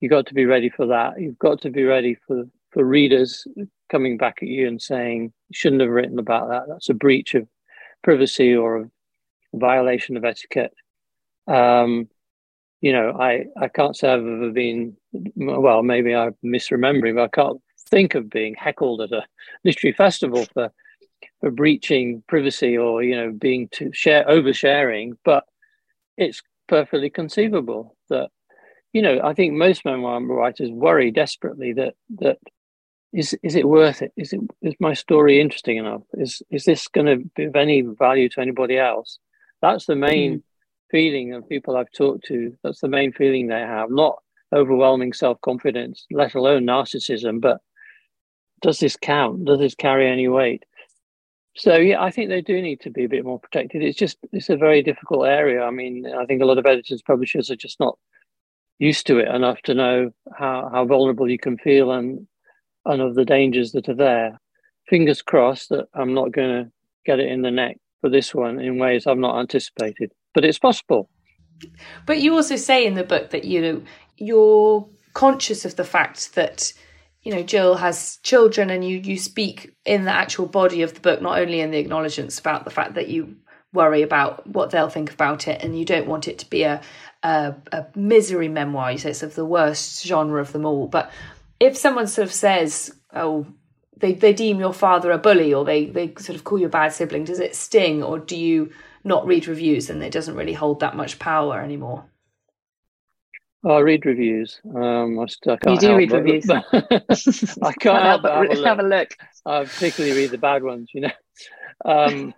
[0.00, 1.20] you've got to be ready for that.
[1.20, 3.46] You've got to be ready for, for readers
[3.90, 6.64] coming back at you and saying, you shouldn't have written about that.
[6.68, 7.46] That's a breach of
[8.02, 8.90] privacy or a
[9.54, 10.72] violation of etiquette.
[11.46, 12.08] Um,
[12.80, 14.96] you know, I, I can't say I've ever been,
[15.36, 19.26] well, maybe I'm misremembering, but I can't think of being heckled at a
[19.64, 20.72] literary festival for,
[21.40, 25.12] for breaching privacy or, you know, being to share, oversharing.
[25.24, 25.44] But
[26.16, 28.30] it's perfectly conceivable that
[28.92, 32.38] you know, I think most memoir writers worry desperately that that
[33.12, 34.12] is is it worth it?
[34.16, 36.02] Is it is my story interesting enough?
[36.14, 39.18] Is is this going to be of any value to anybody else?
[39.62, 40.42] That's the main mm.
[40.90, 42.56] feeling of people I've talked to.
[42.62, 44.18] That's the main feeling they have, not
[44.52, 47.40] overwhelming self confidence, let alone narcissism.
[47.40, 47.58] But
[48.62, 49.44] does this count?
[49.44, 50.64] Does this carry any weight?
[51.56, 53.82] So yeah, I think they do need to be a bit more protected.
[53.82, 55.62] It's just it's a very difficult area.
[55.62, 57.98] I mean, I think a lot of editors, publishers are just not
[58.78, 62.26] used to it enough to know how, how vulnerable you can feel and
[62.86, 64.40] and of the dangers that are there.
[64.88, 66.70] Fingers crossed that I'm not going to
[67.04, 70.58] get it in the neck for this one in ways I've not anticipated, but it's
[70.58, 71.10] possible.
[72.06, 73.82] But you also say in the book that you know
[74.16, 76.72] you're conscious of the fact that
[77.22, 81.00] you know Jill has children, and you you speak in the actual body of the
[81.00, 83.36] book, not only in the acknowledgements about the fact that you
[83.72, 86.80] worry about what they'll think about it, and you don't want it to be a
[87.22, 88.92] a, a misery memoir.
[88.92, 90.86] You say it's of the worst genre of them all.
[90.86, 91.10] But
[91.58, 93.46] if someone sort of says, "Oh,"
[94.00, 96.70] they, they deem your father a bully or they, they sort of call you a
[96.70, 98.72] bad sibling, does it sting or do you
[99.04, 102.04] not read reviews and it doesn't really hold that much power anymore?
[103.62, 104.60] Oh, I read reviews.
[104.64, 106.48] Um, I, I you do read reviews.
[106.50, 109.10] I can't help but have have a look.
[109.44, 111.10] I particularly read the bad ones, you know.
[111.82, 112.34] Um,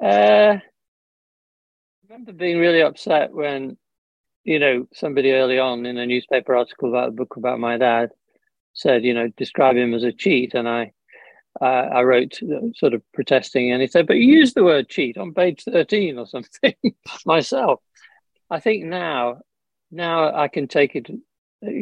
[0.00, 0.58] uh,
[2.08, 3.76] remember being really upset when
[4.46, 8.10] you know, somebody early on in a newspaper article about a book about my dad
[8.74, 10.92] said, you know, describe him as a cheat, and I
[11.60, 12.38] uh, I wrote
[12.76, 16.16] sort of protesting, and he said, but you use the word cheat on page thirteen
[16.16, 16.74] or something
[17.26, 17.80] myself.
[18.48, 19.40] I think now,
[19.90, 21.06] now I can take it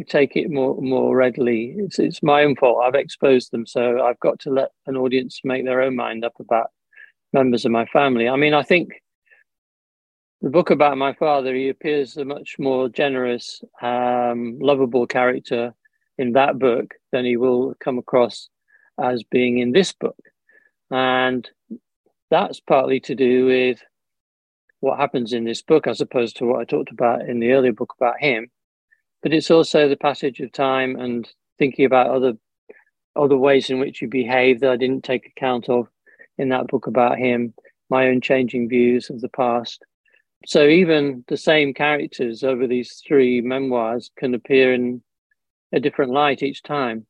[0.08, 1.74] take it more more readily.
[1.76, 2.82] It's it's my own fault.
[2.84, 6.34] I've exposed them, so I've got to let an audience make their own mind up
[6.38, 6.70] about
[7.32, 8.28] members of my family.
[8.28, 8.90] I mean, I think
[10.40, 15.74] the book about my father, he appears a much more generous, um, lovable character
[16.18, 18.48] in that book than he will come across
[19.02, 20.18] as being in this book.
[20.90, 21.48] And
[22.30, 23.82] that's partly to do with
[24.84, 27.72] what happens in this book as opposed to what I talked about in the earlier
[27.72, 28.50] book about him.
[29.22, 31.26] But it's also the passage of time and
[31.58, 32.34] thinking about other
[33.16, 35.88] other ways in which you behave that I didn't take account of
[36.36, 37.54] in that book about him,
[37.88, 39.84] my own changing views of the past.
[40.46, 45.00] So even the same characters over these three memoirs can appear in
[45.72, 47.06] a different light each time.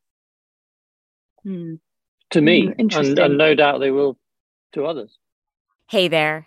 [1.45, 1.81] Mm.
[2.31, 4.19] To me, mm, and, and no doubt they will
[4.75, 5.19] to others.
[5.89, 6.47] Hey there,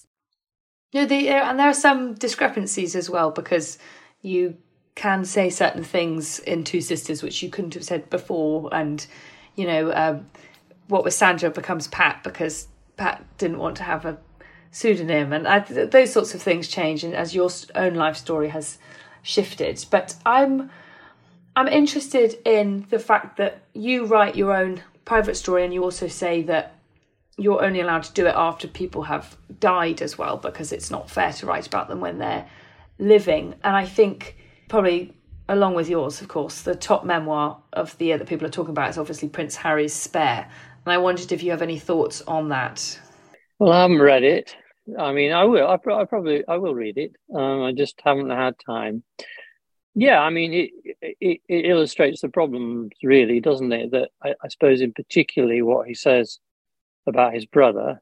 [0.91, 3.77] Yeah, the, and there are some discrepancies as well because
[4.21, 4.57] you
[4.95, 9.05] can say certain things in Two Sisters which you couldn't have said before, and
[9.55, 10.29] you know um,
[10.87, 14.17] what was Sandra becomes Pat because Pat didn't want to have a
[14.71, 18.77] pseudonym, and I, those sorts of things change, and as your own life story has
[19.23, 19.85] shifted.
[19.89, 20.69] But I'm
[21.55, 26.09] I'm interested in the fact that you write your own private story, and you also
[26.09, 26.75] say that
[27.37, 31.09] you're only allowed to do it after people have died as well because it's not
[31.09, 32.47] fair to write about them when they're
[32.99, 33.55] living.
[33.63, 34.35] And I think
[34.67, 35.13] probably
[35.49, 38.71] along with yours, of course, the top memoir of the year that people are talking
[38.71, 40.49] about is obviously Prince Harry's Spare.
[40.85, 42.99] And I wondered if you have any thoughts on that.
[43.59, 44.55] Well, I haven't read it.
[44.97, 45.67] I mean, I will.
[45.67, 47.15] I, I probably I will read it.
[47.33, 49.03] Um, I just haven't had time.
[49.93, 50.69] Yeah, I mean, it,
[51.01, 53.91] it, it illustrates the problems, really, doesn't it?
[53.91, 56.39] That I, I suppose, in particularly, what he says
[57.07, 58.01] about his brother,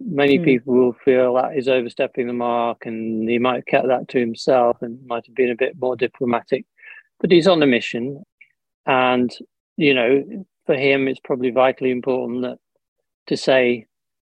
[0.00, 0.44] many mm.
[0.44, 4.18] people will feel that he's overstepping the mark and he might have kept that to
[4.18, 6.64] himself and might have been a bit more diplomatic.
[7.20, 8.24] But he's on a mission.
[8.86, 9.34] And,
[9.76, 12.58] you know, for him, it's probably vitally important that
[13.26, 13.86] to say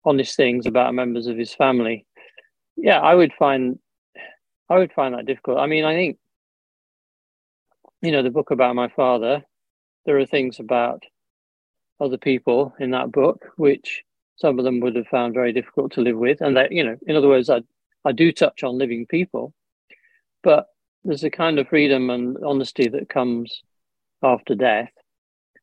[0.04, 2.06] honest things about members of his family.
[2.76, 3.78] Yeah, I would find
[4.68, 5.58] I would find that difficult.
[5.58, 6.18] I mean, I think
[8.00, 9.42] you know the book about my father.
[10.06, 11.02] There are things about
[12.02, 14.02] other people in that book, which
[14.36, 16.40] some of them would have found very difficult to live with.
[16.40, 17.62] And that, you know, in other words, I,
[18.04, 19.54] I do touch on living people,
[20.42, 20.66] but
[21.04, 23.62] there's a kind of freedom and honesty that comes
[24.22, 24.92] after death,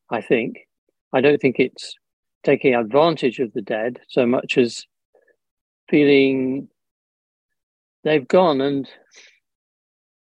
[0.10, 0.68] I think.
[1.14, 1.96] I don't think it's
[2.44, 4.86] taking advantage of the dead so much as
[5.90, 6.70] feeling
[8.04, 8.90] they've gone and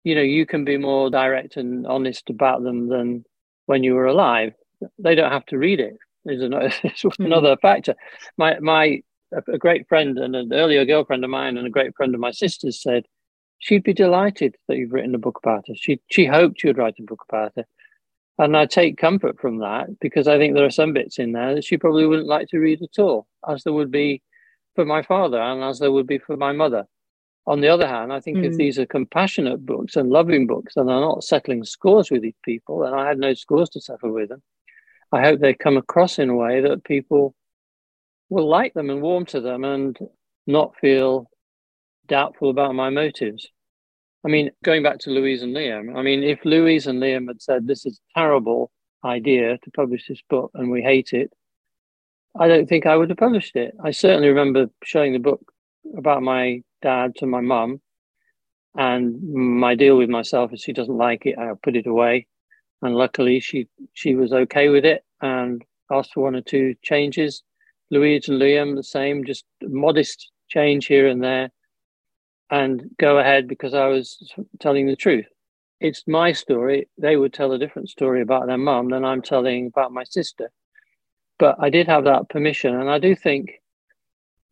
[0.04, 3.24] you know you can be more direct and honest about them than
[3.66, 4.54] when you were alive
[4.98, 5.98] they don't have to read it
[6.30, 7.24] is another, hmm.
[7.24, 7.96] another factor.
[8.38, 9.02] My my
[9.34, 12.32] a great friend and an earlier girlfriend of mine and a great friend of my
[12.32, 13.06] sister's said
[13.60, 15.74] she'd be delighted that you've written a book about her.
[15.76, 17.66] She she hoped you'd write a book about her.
[18.40, 21.56] And I take comfort from that because I think there are some bits in there
[21.56, 24.22] that she probably wouldn't like to read at all, as there would be
[24.76, 26.86] for my father and as there would be for my mother.
[27.48, 28.46] On the other hand, I think mm.
[28.46, 28.58] if hmm.
[28.58, 32.84] these are compassionate books and loving books and are not settling scores with these people,
[32.84, 34.44] and I had no scores to settle with them,
[35.12, 37.34] I hope they come across in a way that people
[38.30, 39.98] will like them and warm to them and
[40.46, 41.30] not feel
[42.08, 43.50] doubtful about my motives.
[44.26, 47.42] I mean, going back to Louise and Liam, I mean, if Louise and Liam had
[47.42, 48.72] said this is a terrible
[49.06, 51.32] idea to publish this book and we hate it,
[52.38, 53.74] I don't think I would have published it.
[53.84, 55.42] I certainly remember showing the book
[55.98, 57.82] about my dad to my mum,
[58.76, 62.28] and my deal with myself is she doesn't like it, I'll put it away
[62.82, 67.44] and luckily she she was okay with it and asked for one or two changes.
[67.90, 71.50] Louise and Liam the same, just modest change here and there,
[72.50, 74.18] and go ahead because I was
[74.60, 75.26] telling the truth.
[75.80, 76.90] It's my story.
[76.98, 80.52] They would tell a different story about their mum than I'm telling about my sister.
[81.40, 83.62] But I did have that permission, and I do think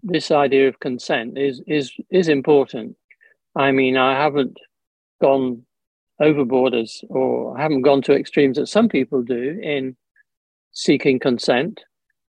[0.04, 2.96] this idea of consent is is is important.
[3.56, 4.60] I mean, I haven't
[5.22, 5.66] gone
[6.20, 9.96] overboard as, or I haven't gone to extremes that some people do in
[10.72, 11.82] seeking consent.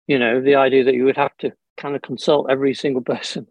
[0.07, 3.47] You know, the idea that you would have to kind of consult every single person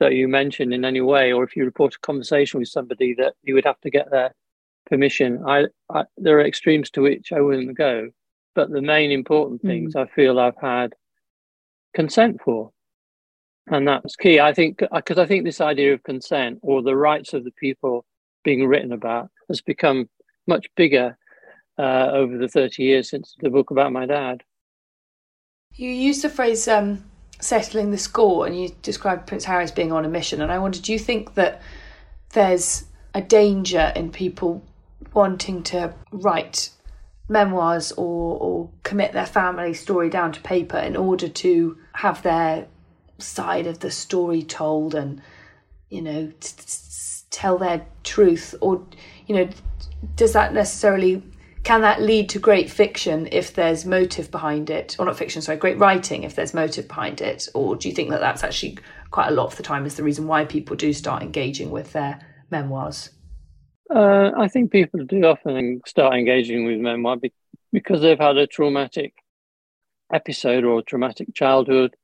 [0.00, 3.34] that you mention in any way, or if you report a conversation with somebody, that
[3.42, 4.34] you would have to get their
[4.86, 5.42] permission.
[5.46, 8.10] I, I there are extremes to which I wouldn't go,
[8.54, 10.02] but the main important things mm.
[10.02, 10.94] I feel I've had
[11.94, 12.70] consent for,
[13.68, 14.40] and that's key.
[14.40, 18.04] I think because I think this idea of consent or the rights of the people
[18.44, 20.08] being written about has become
[20.46, 21.16] much bigger
[21.78, 24.42] uh, over the 30 years since the book about my dad.
[25.74, 27.04] You used the phrase um,
[27.40, 30.42] settling the score and you described Prince Harry as being on a mission.
[30.42, 31.62] And I wonder, do you think that
[32.32, 32.84] there's
[33.14, 34.62] a danger in people
[35.12, 36.70] wanting to write
[37.28, 42.66] memoirs or, or commit their family story down to paper in order to have their
[43.18, 45.22] side of the story told and,
[45.88, 48.54] you know, t- t- tell their truth?
[48.60, 48.82] Or,
[49.26, 49.48] you know,
[50.16, 51.22] does that necessarily
[51.64, 54.96] can that lead to great fiction if there's motive behind it?
[54.98, 57.48] Or not fiction sorry great writing if there's motive behind it?
[57.54, 58.78] Or do you think that that's actually
[59.10, 61.92] quite a lot of the time is the reason why people do start engaging with
[61.92, 62.20] their
[62.50, 63.10] memoirs?
[63.90, 67.18] Uh, i think people do often start engaging with memoir
[67.72, 69.12] because they've had a traumatic
[70.12, 71.94] episode or traumatic childhood.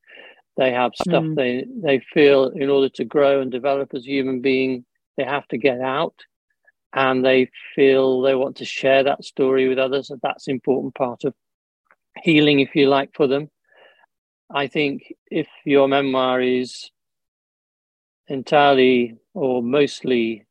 [0.57, 1.35] They have stuff mm.
[1.35, 4.83] they they feel in order to grow and develop as a human being
[5.15, 6.15] they have to get out
[6.93, 10.09] and they feel they want to share that story with others.
[10.09, 11.33] And that's important part of
[12.21, 13.49] healing, if you like, for them.
[14.51, 16.89] I think if your memoir is
[18.27, 20.45] entirely or mostly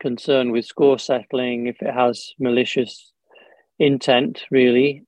[0.00, 3.12] concerned with score settling, if it has malicious
[3.78, 5.04] intent, really,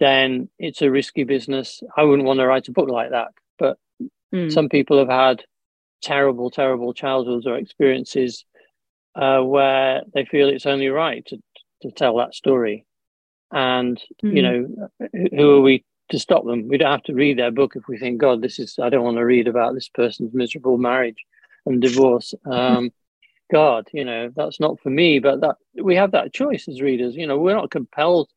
[0.00, 1.82] then it's a risky business.
[1.96, 3.28] I wouldn't want to write a book like that.
[3.58, 3.78] But
[4.34, 4.50] mm.
[4.50, 5.44] some people have had
[6.02, 8.44] terrible, terrible childhoods or experiences
[9.14, 11.38] uh, where they feel it's only right to,
[11.82, 12.86] to tell that story.
[13.52, 14.36] And, mm-hmm.
[14.36, 14.90] you know,
[15.36, 16.68] who are we to stop them?
[16.68, 19.04] We don't have to read their book if we think, God, this is, I don't
[19.04, 21.24] want to read about this person's miserable marriage
[21.66, 22.34] and divorce.
[22.46, 22.90] Um,
[23.52, 27.14] God, you know, that's not for me, but that we have that choice as readers.
[27.14, 28.30] You know, we're not compelled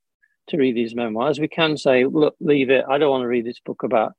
[0.47, 1.39] to read these memoirs.
[1.39, 2.83] We can say, look, leave it.
[2.89, 4.11] I don't want to read this book about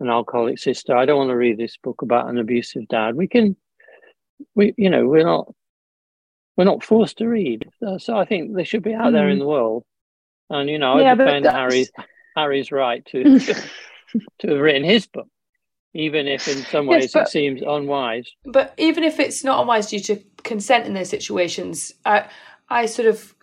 [0.00, 0.94] an alcoholic sister.
[0.94, 3.16] I don't want to read this book about an abusive dad.
[3.16, 3.56] We can,
[4.54, 5.52] we, you know, we're not
[6.56, 7.68] we're not forced to read.
[7.86, 9.12] Uh, so I think they should be out mm.
[9.12, 9.40] there in hmm.
[9.40, 9.84] the world.
[10.50, 11.90] And you know, yeah, I defend Harry's
[12.36, 13.38] Harry's right to
[14.38, 15.28] to have written his book,
[15.94, 18.30] even if in some ways yes, but, it seems unwise.
[18.44, 22.26] But even if it's not unwise due to consent in those situations, I
[22.68, 23.34] I sort of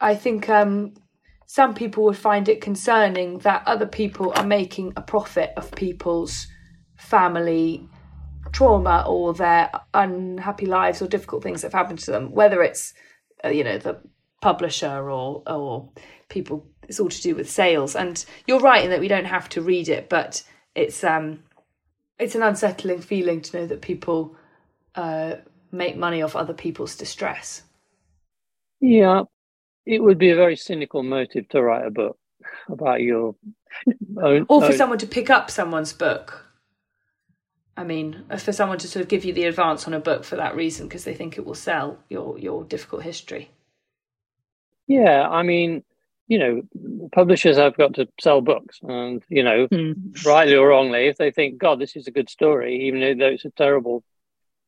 [0.00, 0.94] I think um,
[1.46, 6.46] some people would find it concerning that other people are making a profit of people's
[6.96, 7.88] family
[8.54, 12.94] trauma or their unhappy lives or difficult things that have happened to them, whether it's
[13.44, 14.00] uh, you know the
[14.40, 15.90] publisher or or
[16.28, 16.66] people.
[16.86, 17.96] It's all to do with sales.
[17.96, 20.42] And you're right in that we don't have to read it, but
[20.74, 21.42] it's um
[22.18, 24.36] it's an unsettling feeling to know that people
[24.94, 25.36] uh,
[25.72, 27.62] make money off other people's distress.
[28.80, 29.22] Yeah,
[29.86, 32.18] it would be a very cynical motive to write a book
[32.68, 33.34] about your
[34.22, 34.76] own, or for own...
[34.76, 36.43] someone to pick up someone's book
[37.76, 40.36] I mean, for someone to sort of give you the advance on a book for
[40.36, 43.50] that reason because they think it will sell your your difficult history.
[44.86, 45.82] Yeah, I mean,
[46.28, 50.24] you know, publishers have got to sell books, and you know, mm.
[50.24, 53.44] rightly or wrongly, if they think, God, this is a good story, even though it's
[53.44, 54.04] a terrible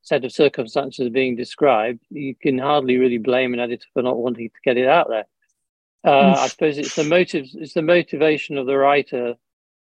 [0.03, 4.49] set of circumstances being described, you can hardly really blame an editor for not wanting
[4.49, 5.27] to get it out there.
[6.05, 6.37] Uh, mm.
[6.37, 9.35] I suppose it's the motive, it's the motivation of the writer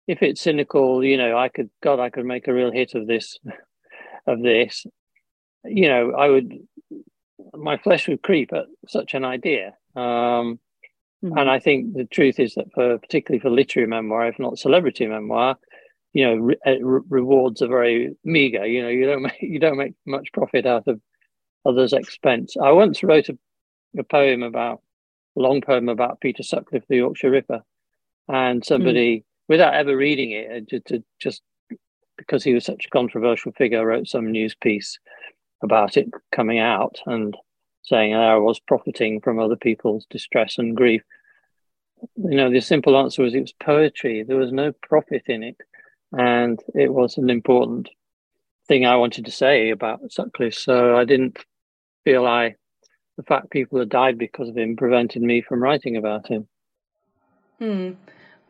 [0.07, 3.07] if it's cynical, you know, I could, God, I could make a real hit of
[3.07, 3.39] this,
[4.27, 4.87] of this.
[5.65, 6.53] You know, I would,
[7.55, 9.75] my flesh would creep at such an idea.
[9.97, 10.61] Um,
[11.25, 11.37] mm-hmm.
[11.37, 15.07] And I think the truth is that for particularly for literary memoir, if not celebrity
[15.07, 15.57] memoir,
[16.13, 18.65] you know, re- uh, re- rewards are very meager.
[18.65, 21.01] You know, you don't make you don't make much profit out of
[21.65, 22.57] others' expense.
[22.57, 23.37] I once wrote a,
[23.99, 24.83] a poem about
[25.37, 27.63] a long poem about Peter Sutcliffe, the Yorkshire Ripper,
[28.29, 29.19] and somebody.
[29.19, 31.42] Mm without ever reading it, to, to just
[32.16, 34.99] because he was such a controversial figure, wrote some news piece
[35.62, 37.36] about it coming out and
[37.82, 41.03] saying I was profiting from other people's distress and grief.
[42.16, 44.22] You know, the simple answer was it was poetry.
[44.22, 45.57] There was no profit in it.
[46.12, 47.88] And it was an important
[48.68, 50.55] thing I wanted to say about Sutcliffe.
[50.55, 51.38] So I didn't
[52.05, 52.57] feel I,
[53.16, 56.49] the fact people had died because of him prevented me from writing about him.
[57.59, 57.92] Hmm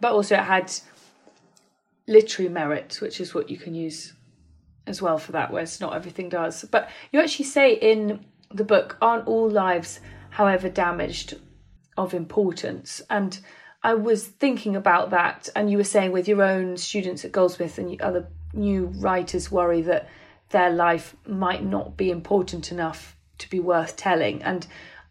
[0.00, 0.72] but also it had
[2.06, 4.12] literary merit, which is what you can use
[4.86, 6.64] as well for that, whereas not everything does.
[6.64, 11.34] But you actually say in the book, aren't all lives however damaged,
[11.96, 13.00] of importance.
[13.08, 13.38] And
[13.82, 17.78] I was thinking about that, and you were saying with your own students at Goldsmith
[17.78, 20.08] and other new writers worry that
[20.50, 24.42] their life might not be important enough to be worth telling.
[24.42, 24.66] And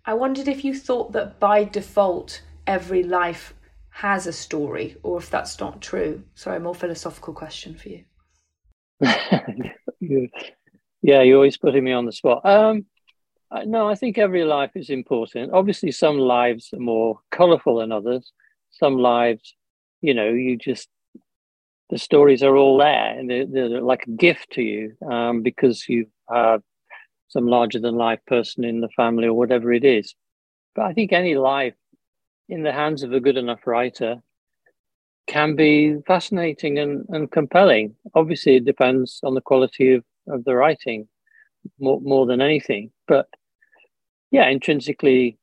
[0.06, 3.54] I wondered if you thought that by default, every life
[3.96, 6.22] has a story, or if that's not true.
[6.34, 8.04] Sorry, more philosophical question for you.
[11.02, 12.46] yeah, you're always putting me on the spot.
[12.46, 12.88] Um,
[13.66, 15.54] no, I think every life is important.
[15.54, 18.34] Obviously, some lives are more colourful than others.
[18.72, 19.56] Some lives,
[20.02, 20.90] you know, you just
[21.90, 25.88] the stories are all there, and they're, they're like a gift to you um, because
[25.88, 26.62] you have
[27.30, 30.16] some larger than life person in the family or whatever it is.
[30.76, 31.76] But I think any life
[32.50, 34.22] in the hands of a good enough writer
[35.28, 37.96] can be fascinating and, and compelling.
[38.14, 41.08] Obviously, it depends on the quality of, of the writing
[41.80, 42.92] more, more than anything.
[43.08, 43.28] But
[44.32, 45.38] yeah, intrinsically,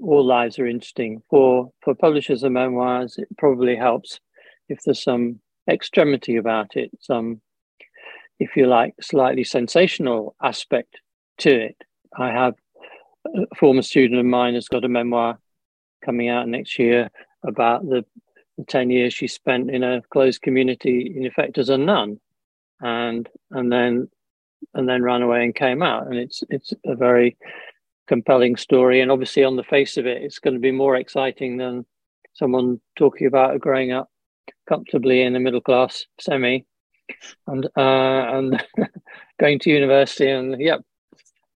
[0.00, 1.22] all lives are interesting.
[1.30, 4.18] For, for publishers of memoirs, it probably helps
[4.68, 5.40] if there's some
[5.70, 7.40] extremity about it, some,
[8.40, 10.98] if you like, slightly sensational aspect
[11.38, 11.76] to it.
[12.18, 12.54] I have
[13.26, 15.38] a former student of mine has got a memoir
[16.04, 17.10] coming out next year
[17.44, 18.04] about the,
[18.58, 22.18] the 10 years she spent in a closed community, in effect, as a nun.
[22.80, 24.08] And, and then
[24.74, 26.06] and then ran away and came out.
[26.06, 27.36] And it's it's a very
[28.08, 29.00] compelling story.
[29.00, 31.86] And obviously, on the face of it, it's going to be more exciting than
[32.34, 34.10] someone talking about growing up
[34.68, 36.64] comfortably in a middle class semi
[37.46, 38.64] and uh, and
[39.40, 40.30] going to university.
[40.30, 40.80] And yep.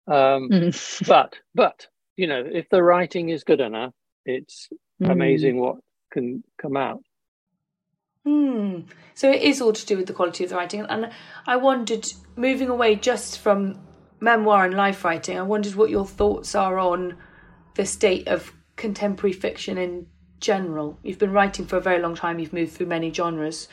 [0.07, 1.09] Um, mm.
[1.09, 1.87] but but
[2.17, 4.69] you know, if the writing is good enough, it's
[5.03, 5.11] mm.
[5.11, 5.77] amazing what
[6.13, 7.01] can come out.
[8.25, 8.81] Hmm.
[9.15, 10.81] So it is all to do with the quality of the writing.
[10.89, 11.11] And
[11.47, 12.07] I wondered,
[12.37, 13.79] moving away just from
[14.21, 17.17] memoir and life writing, I wondered what your thoughts are on
[17.75, 20.07] the state of contemporary fiction in
[20.41, 20.99] general.
[21.03, 23.69] You've been writing for a very long time, you've moved through many genres.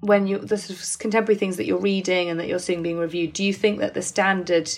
[0.00, 2.98] When you the sort of contemporary things that you're reading and that you're seeing being
[2.98, 4.70] reviewed, do you think that the standard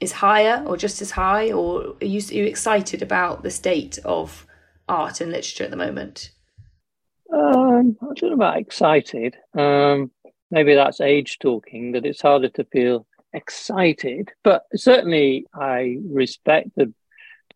[0.00, 3.98] is higher or just as high, or are you, are you excited about the state
[4.04, 4.46] of
[4.88, 6.30] art and literature at the moment?
[7.32, 9.36] Um, I don't know about excited.
[9.56, 10.10] Um,
[10.50, 14.30] maybe that's age talking, that it's harder to feel excited.
[14.42, 16.92] But certainly, I respect the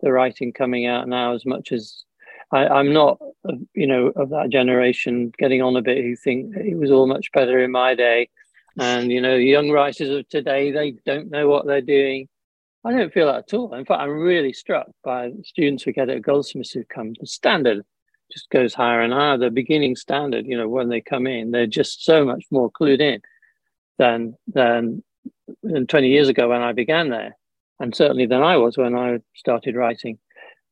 [0.01, 2.05] the writing coming out now as much as
[2.53, 3.19] I, am not,
[3.75, 7.33] you know, of that generation getting on a bit who think it was all much
[7.33, 8.29] better in my day.
[8.79, 12.29] And, you know, young writers of today, they don't know what they're doing.
[12.85, 13.73] I don't feel that at all.
[13.75, 17.15] In fact, I'm really struck by students we get at Goldsmiths who come.
[17.19, 17.85] The standard
[18.31, 19.39] just goes higher and higher.
[19.39, 23.01] The beginning standard, you know, when they come in, they're just so much more clued
[23.01, 23.21] in
[23.99, 25.03] than than
[25.63, 27.37] than 20 years ago when I began there,
[27.81, 30.19] and certainly than I was when I started writing.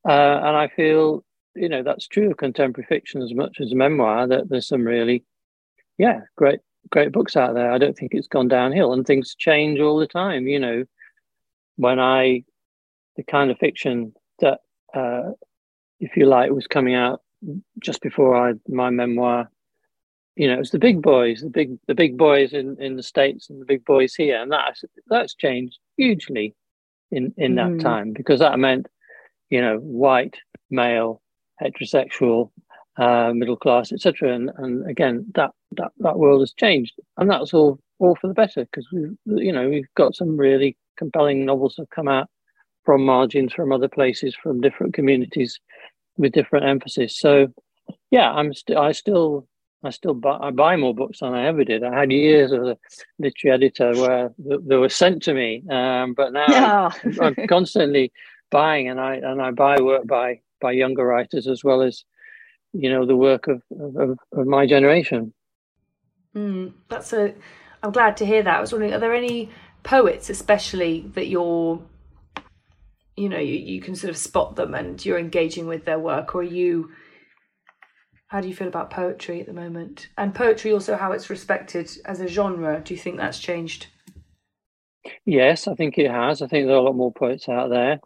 [0.06, 4.26] Uh, and I feel, you know, that's true of contemporary fiction as much as memoir.
[4.26, 5.24] That there's some really,
[5.96, 6.60] yeah, great
[6.90, 7.72] great books out there.
[7.72, 10.46] I don't think it's gone downhill, and things change all the time.
[10.46, 10.84] You know,
[11.82, 12.44] when I
[13.16, 14.60] the kind of fiction that,
[14.94, 15.32] uh,
[16.00, 17.20] if you like, was coming out
[17.80, 19.50] just before I my memoir,
[20.36, 23.02] you know, it was the big boys, the big the big boys in, in the
[23.02, 26.54] states and the big boys here, and that's that's changed hugely
[27.10, 27.80] in in that mm.
[27.80, 28.86] time because that meant,
[29.50, 30.36] you know, white
[30.70, 31.20] male,
[31.60, 32.50] heterosexual,
[32.96, 34.34] uh, middle class, etc.
[34.34, 38.34] And and again, that that that world has changed, and that's all all for the
[38.34, 42.28] better because we you know we've got some really compelling novels have come out
[42.84, 45.60] from margins from other places from different communities
[46.16, 47.18] with different emphasis.
[47.18, 47.48] So,
[48.10, 49.46] yeah, I'm still, I still,
[49.84, 51.82] I still buy, I buy more books than I ever did.
[51.84, 52.78] I had years as a
[53.18, 56.90] literary editor where they were sent to me, um, but now yeah.
[57.04, 58.12] I'm, I'm constantly
[58.50, 62.04] buying, and I and I buy work by by younger writers as well as,
[62.72, 65.32] you know, the work of of, of my generation.
[66.36, 67.34] Mm, that's a.
[67.82, 68.56] I'm glad to hear that.
[68.56, 69.50] I was wondering, are there any
[69.82, 71.80] poets, especially that you're
[73.16, 76.34] you know you, you can sort of spot them and you're engaging with their work
[76.34, 76.90] or you
[78.28, 80.08] how do you feel about poetry at the moment?
[80.16, 83.88] And poetry also how it's respected as a genre do you think that's changed?
[85.26, 86.42] Yes i think it has.
[86.42, 88.00] I think there are a lot more poets out there.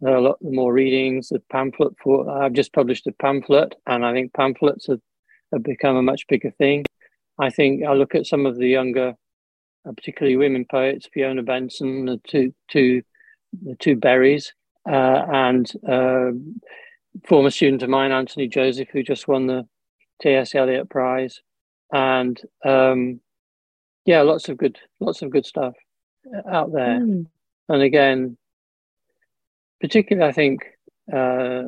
[0.00, 4.04] There are a lot more readings the pamphlet for i've just published a pamphlet and
[4.04, 5.00] i think pamphlets have,
[5.52, 6.84] have become a much bigger thing.
[7.40, 9.14] I think i look at some of the younger
[9.86, 13.02] uh, particularly women poets fiona benson the two two
[13.62, 14.52] the two Berrys,
[14.88, 16.30] uh, and uh,
[17.26, 19.66] former student of mine, Anthony Joseph, who just won the
[20.22, 20.54] T.S.
[20.54, 21.40] Eliot Prize,
[21.92, 23.20] and um,
[24.04, 25.74] yeah, lots of good, lots of good stuff
[26.50, 27.00] out there.
[27.00, 27.26] Mm.
[27.68, 28.36] And again,
[29.80, 30.64] particularly, I think,
[31.12, 31.64] uh,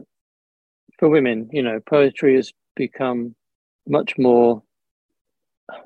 [0.99, 3.35] for women, you know, poetry has become
[3.87, 4.63] much more.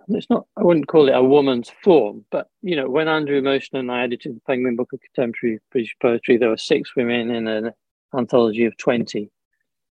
[0.08, 0.46] It's not.
[0.56, 4.02] I wouldn't call it a woman's form, but you know, when Andrew Motion and I
[4.02, 7.72] edited the Penguin Book of Contemporary British Poetry, there were six women in an
[8.16, 9.30] anthology of twenty.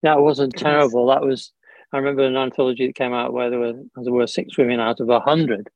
[0.02, 1.06] That wasn't terrible.
[1.06, 1.52] That was.
[1.92, 5.00] I remember an anthology that came out where there were there were six women out
[5.00, 5.68] of a hundred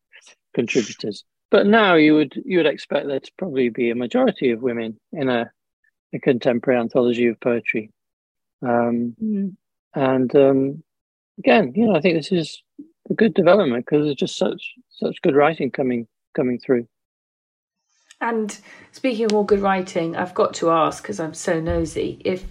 [0.54, 1.24] contributors.
[1.50, 4.98] But now you would you would expect there to probably be a majority of women
[5.12, 5.50] in a,
[6.12, 7.90] a contemporary anthology of poetry.
[8.62, 9.56] Um, mm.
[9.94, 10.82] And um,
[11.38, 12.62] again, you know, I think this is
[13.10, 16.86] a good development because there's just such such good writing coming coming through.
[18.20, 18.58] And
[18.92, 22.20] speaking of all good writing, I've got to ask because I'm so nosy.
[22.24, 22.44] If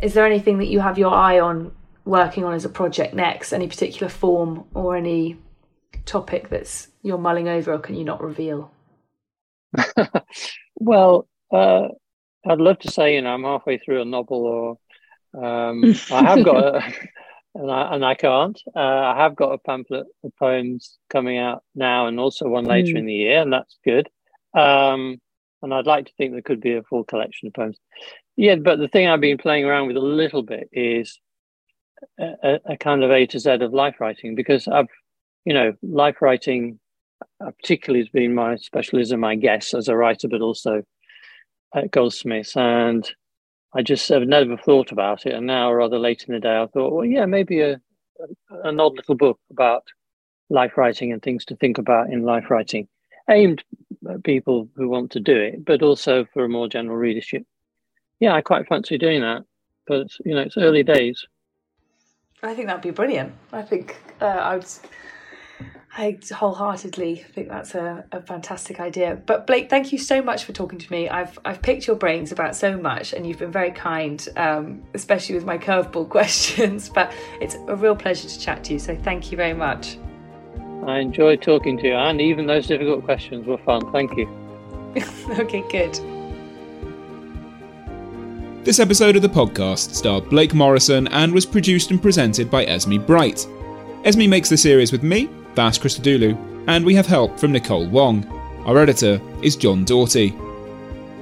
[0.00, 1.72] is there anything that you have your eye on
[2.04, 3.52] working on as a project next?
[3.52, 5.38] Any particular form or any
[6.04, 8.70] topic that's you're mulling over, or can you not reveal?
[10.76, 11.88] well, uh,
[12.46, 14.78] I'd love to say, you know, I'm halfway through a novel,
[15.34, 16.92] or um, I have got, a,
[17.54, 18.60] and I and I can't.
[18.74, 22.94] Uh, I have got a pamphlet of poems coming out now, and also one later
[22.94, 22.98] mm.
[22.98, 24.08] in the year, and that's good.
[24.54, 25.20] Um,
[25.62, 27.78] and I'd like to think there could be a full collection of poems.
[28.36, 31.18] Yeah, but the thing I've been playing around with a little bit is
[32.18, 34.88] a, a kind of A to Z of life writing because I've
[35.44, 36.78] you know, life writing
[37.40, 40.82] uh, particularly has been my specialism, I guess, as a writer, but also
[41.74, 42.56] at Goldsmiths.
[42.56, 43.08] And
[43.74, 45.34] I just have never thought about it.
[45.34, 47.80] And now, rather late in the day, I thought, well, yeah, maybe a,
[48.62, 49.84] an odd little book about
[50.48, 52.86] life writing and things to think about in life writing,
[53.28, 53.64] aimed
[54.08, 57.44] at people who want to do it, but also for a more general readership.
[58.20, 59.44] Yeah, I quite fancy doing that.
[59.86, 61.26] But, you know, it's early days.
[62.42, 63.32] I think that'd be brilliant.
[63.52, 64.66] I think uh, I would
[65.96, 69.16] I wholeheartedly think that's a, a fantastic idea.
[69.26, 71.08] But Blake, thank you so much for talking to me.
[71.08, 75.36] I've I've picked your brains about so much, and you've been very kind, um, especially
[75.36, 76.88] with my curveball questions.
[76.88, 78.80] But it's a real pleasure to chat to you.
[78.80, 79.96] So thank you very much.
[80.84, 83.92] I enjoyed talking to you, and even those difficult questions were fun.
[83.92, 84.26] Thank you.
[85.38, 85.94] okay, good.
[88.64, 92.96] This episode of the podcast starred Blake Morrison and was produced and presented by Esme
[92.96, 93.46] Bright.
[94.04, 98.24] Esme makes the series with me, Vas Christodoulou, and we have help from Nicole Wong.
[98.66, 100.34] Our editor is John Doughty.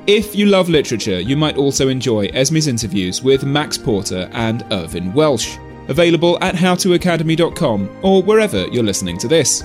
[0.07, 5.13] If you love literature, you might also enjoy Esme's interviews with Max Porter and Irvine
[5.13, 5.57] Welsh,
[5.89, 9.65] available at howtoacademy.com or wherever you're listening to this.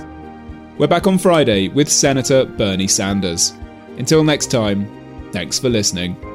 [0.78, 3.52] We're back on Friday with Senator Bernie Sanders.
[3.96, 4.86] Until next time,
[5.32, 6.27] thanks for listening.